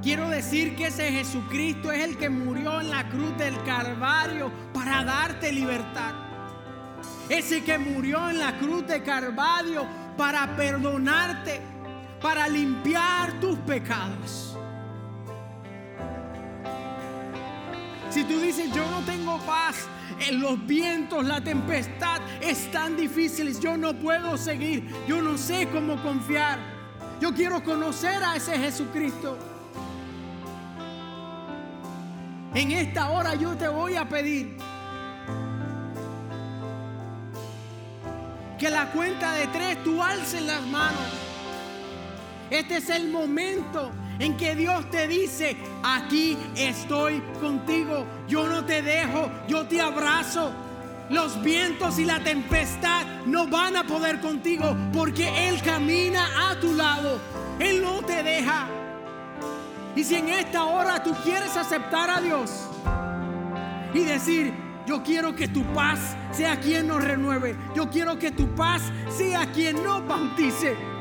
quiero 0.00 0.28
decir 0.28 0.76
que 0.76 0.86
ese 0.86 1.10
Jesucristo 1.10 1.90
es 1.90 2.04
el 2.04 2.16
que 2.16 2.30
murió 2.30 2.80
en 2.80 2.90
la 2.90 3.08
cruz 3.08 3.36
del 3.36 3.60
Calvario 3.64 4.52
para 4.72 5.02
darte 5.02 5.50
libertad. 5.50 6.12
Ese 7.28 7.64
que 7.64 7.76
murió 7.76 8.30
en 8.30 8.38
la 8.38 8.56
cruz 8.56 8.86
de 8.86 9.02
Calvario 9.02 9.84
para 10.16 10.54
perdonarte, 10.54 11.60
para 12.20 12.46
limpiar 12.46 13.40
tus 13.40 13.58
pecados. 13.58 14.51
Si 18.12 18.24
tú 18.24 18.38
dices, 18.40 18.70
yo 18.74 18.86
no 18.90 19.00
tengo 19.06 19.38
paz, 19.46 19.86
los 20.32 20.66
vientos, 20.66 21.24
la 21.24 21.42
tempestad 21.42 22.20
es 22.42 22.70
tan 22.70 22.94
difícil, 22.94 23.58
yo 23.58 23.78
no 23.78 23.94
puedo 23.94 24.36
seguir, 24.36 24.86
yo 25.08 25.22
no 25.22 25.38
sé 25.38 25.66
cómo 25.72 26.00
confiar. 26.02 26.58
Yo 27.20 27.32
quiero 27.32 27.62
conocer 27.64 28.22
a 28.22 28.36
ese 28.36 28.58
Jesucristo. 28.58 29.38
En 32.54 32.72
esta 32.72 33.08
hora 33.08 33.34
yo 33.34 33.56
te 33.56 33.68
voy 33.68 33.96
a 33.96 34.06
pedir 34.06 34.58
que 38.58 38.68
la 38.68 38.90
cuenta 38.92 39.32
de 39.36 39.46
tres 39.46 39.82
tú 39.82 40.02
alces 40.02 40.42
las 40.42 40.66
manos. 40.66 41.00
Este 42.50 42.76
es 42.76 42.90
el 42.90 43.08
momento 43.08 43.90
en 44.22 44.36
que 44.36 44.54
Dios 44.54 44.88
te 44.88 45.08
dice, 45.08 45.56
aquí 45.82 46.38
estoy 46.54 47.20
contigo, 47.40 48.06
yo 48.28 48.46
no 48.46 48.64
te 48.64 48.80
dejo, 48.80 49.28
yo 49.48 49.66
te 49.66 49.80
abrazo. 49.80 50.52
Los 51.10 51.42
vientos 51.42 51.98
y 51.98 52.04
la 52.04 52.22
tempestad 52.22 53.04
no 53.26 53.48
van 53.48 53.76
a 53.76 53.84
poder 53.84 54.20
contigo 54.20 54.76
porque 54.92 55.48
Él 55.48 55.60
camina 55.60 56.50
a 56.50 56.60
tu 56.60 56.72
lado. 56.72 57.18
Él 57.58 57.82
no 57.82 58.00
te 58.02 58.22
deja. 58.22 58.68
Y 59.96 60.04
si 60.04 60.14
en 60.14 60.28
esta 60.28 60.64
hora 60.64 61.02
tú 61.02 61.12
quieres 61.24 61.56
aceptar 61.56 62.08
a 62.08 62.20
Dios 62.20 62.68
y 63.92 64.04
decir, 64.04 64.54
yo 64.86 65.02
quiero 65.02 65.34
que 65.34 65.48
tu 65.48 65.64
paz 65.74 66.16
sea 66.30 66.60
quien 66.60 66.86
nos 66.86 67.02
renueve, 67.02 67.56
yo 67.74 67.90
quiero 67.90 68.20
que 68.20 68.30
tu 68.30 68.46
paz 68.54 68.82
sea 69.10 69.50
quien 69.50 69.82
nos 69.82 70.06
bautice. 70.06 70.91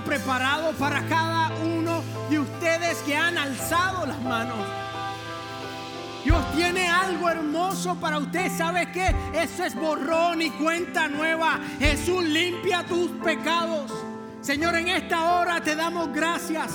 Preparado 0.00 0.72
para 0.72 1.06
cada 1.06 1.50
uno 1.64 2.02
de 2.30 2.40
ustedes 2.40 2.98
que 2.98 3.16
han 3.16 3.36
alzado 3.36 4.06
las 4.06 4.20
manos. 4.22 4.58
Dios 6.24 6.52
tiene 6.54 6.88
algo 6.88 7.28
hermoso 7.28 7.96
para 7.96 8.18
usted. 8.18 8.50
¿Sabe 8.56 8.90
qué? 8.92 9.14
Eso 9.34 9.64
es 9.64 9.74
borrón 9.74 10.40
y 10.40 10.50
cuenta 10.50 11.08
nueva. 11.08 11.60
Jesús 11.78 12.24
limpia 12.24 12.84
tus 12.84 13.10
pecados. 13.22 13.92
Señor, 14.40 14.76
en 14.76 14.88
esta 14.88 15.34
hora 15.34 15.60
te 15.60 15.74
damos 15.74 16.12
gracias. 16.12 16.70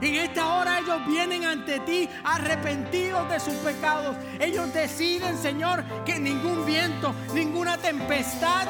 En 0.00 0.14
esta 0.14 0.54
hora 0.54 0.78
ellos 0.78 1.06
vienen 1.06 1.44
ante 1.44 1.80
ti 1.80 2.08
arrepentidos 2.24 3.28
de 3.30 3.40
sus 3.40 3.54
pecados. 3.54 4.16
Ellos 4.38 4.72
deciden, 4.72 5.38
Señor, 5.38 5.84
que 6.04 6.18
ningún 6.18 6.66
viento, 6.66 7.14
ninguna 7.34 7.78
tempestad 7.78 8.66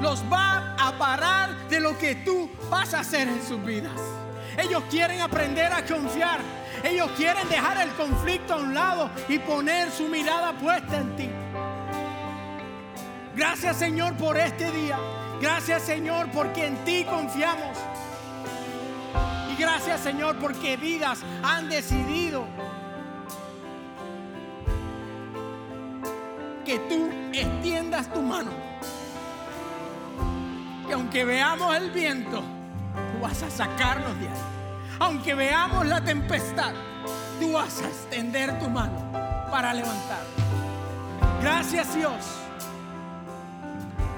los 0.00 0.22
va 0.32 0.74
a 0.78 0.92
parar 0.98 1.68
de 1.68 1.80
lo 1.80 1.96
que 1.98 2.16
tú 2.16 2.50
vas 2.70 2.94
a 2.94 3.00
hacer 3.00 3.28
en 3.28 3.42
sus 3.46 3.62
vidas. 3.64 3.92
Ellos 4.56 4.82
quieren 4.90 5.20
aprender 5.20 5.72
a 5.72 5.84
confiar. 5.84 6.40
Ellos 6.82 7.10
quieren 7.16 7.46
dejar 7.48 7.80
el 7.80 7.90
conflicto 7.90 8.54
a 8.54 8.56
un 8.56 8.74
lado 8.74 9.10
y 9.28 9.38
poner 9.38 9.90
su 9.90 10.08
mirada 10.08 10.52
puesta 10.54 10.96
en 10.96 11.16
ti. 11.16 11.28
Gracias 13.36 13.76
Señor 13.76 14.16
por 14.16 14.36
este 14.38 14.70
día. 14.70 14.98
Gracias 15.40 15.82
Señor 15.82 16.30
porque 16.32 16.66
en 16.66 16.76
ti 16.84 17.04
confiamos. 17.04 17.76
Y 19.52 19.60
gracias 19.60 20.00
Señor 20.00 20.38
porque 20.38 20.76
vidas 20.76 21.20
han 21.42 21.68
decidido 21.68 22.46
que 26.64 26.78
tú 26.78 27.10
extiendas 27.32 28.12
tu 28.12 28.22
mano. 28.22 28.69
Que 30.90 30.94
aunque 30.94 31.24
veamos 31.24 31.76
el 31.76 31.92
viento, 31.92 32.40
tú 32.40 33.20
vas 33.22 33.40
a 33.44 33.48
sacarnos 33.48 34.18
de 34.18 34.26
ahí. 34.26 34.34
Aunque 34.98 35.34
veamos 35.34 35.86
la 35.86 36.00
tempestad, 36.00 36.72
tú 37.38 37.52
vas 37.52 37.80
a 37.80 37.86
extender 37.86 38.58
tu 38.58 38.68
mano 38.68 39.12
para 39.52 39.72
levantar. 39.72 40.24
Gracias 41.40 41.94
Dios. 41.94 42.40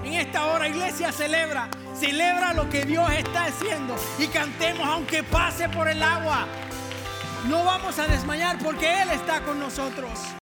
En 0.03 0.14
esta 0.14 0.47
hora, 0.47 0.66
iglesia, 0.66 1.12
celebra, 1.12 1.68
celebra 1.95 2.55
lo 2.55 2.70
que 2.70 2.87
Dios 2.87 3.07
está 3.18 3.45
haciendo 3.45 3.95
y 4.18 4.29
cantemos 4.29 4.89
aunque 4.89 5.23
pase 5.23 5.68
por 5.68 5.89
el 5.89 6.03
agua. 6.03 6.47
No 7.51 7.64
vamos 7.64 7.99
a 7.99 8.07
desmayar 8.07 8.57
porque 8.57 9.03
Él 9.03 9.11
está 9.11 9.43
con 9.43 9.61
nosotros. 9.61 10.37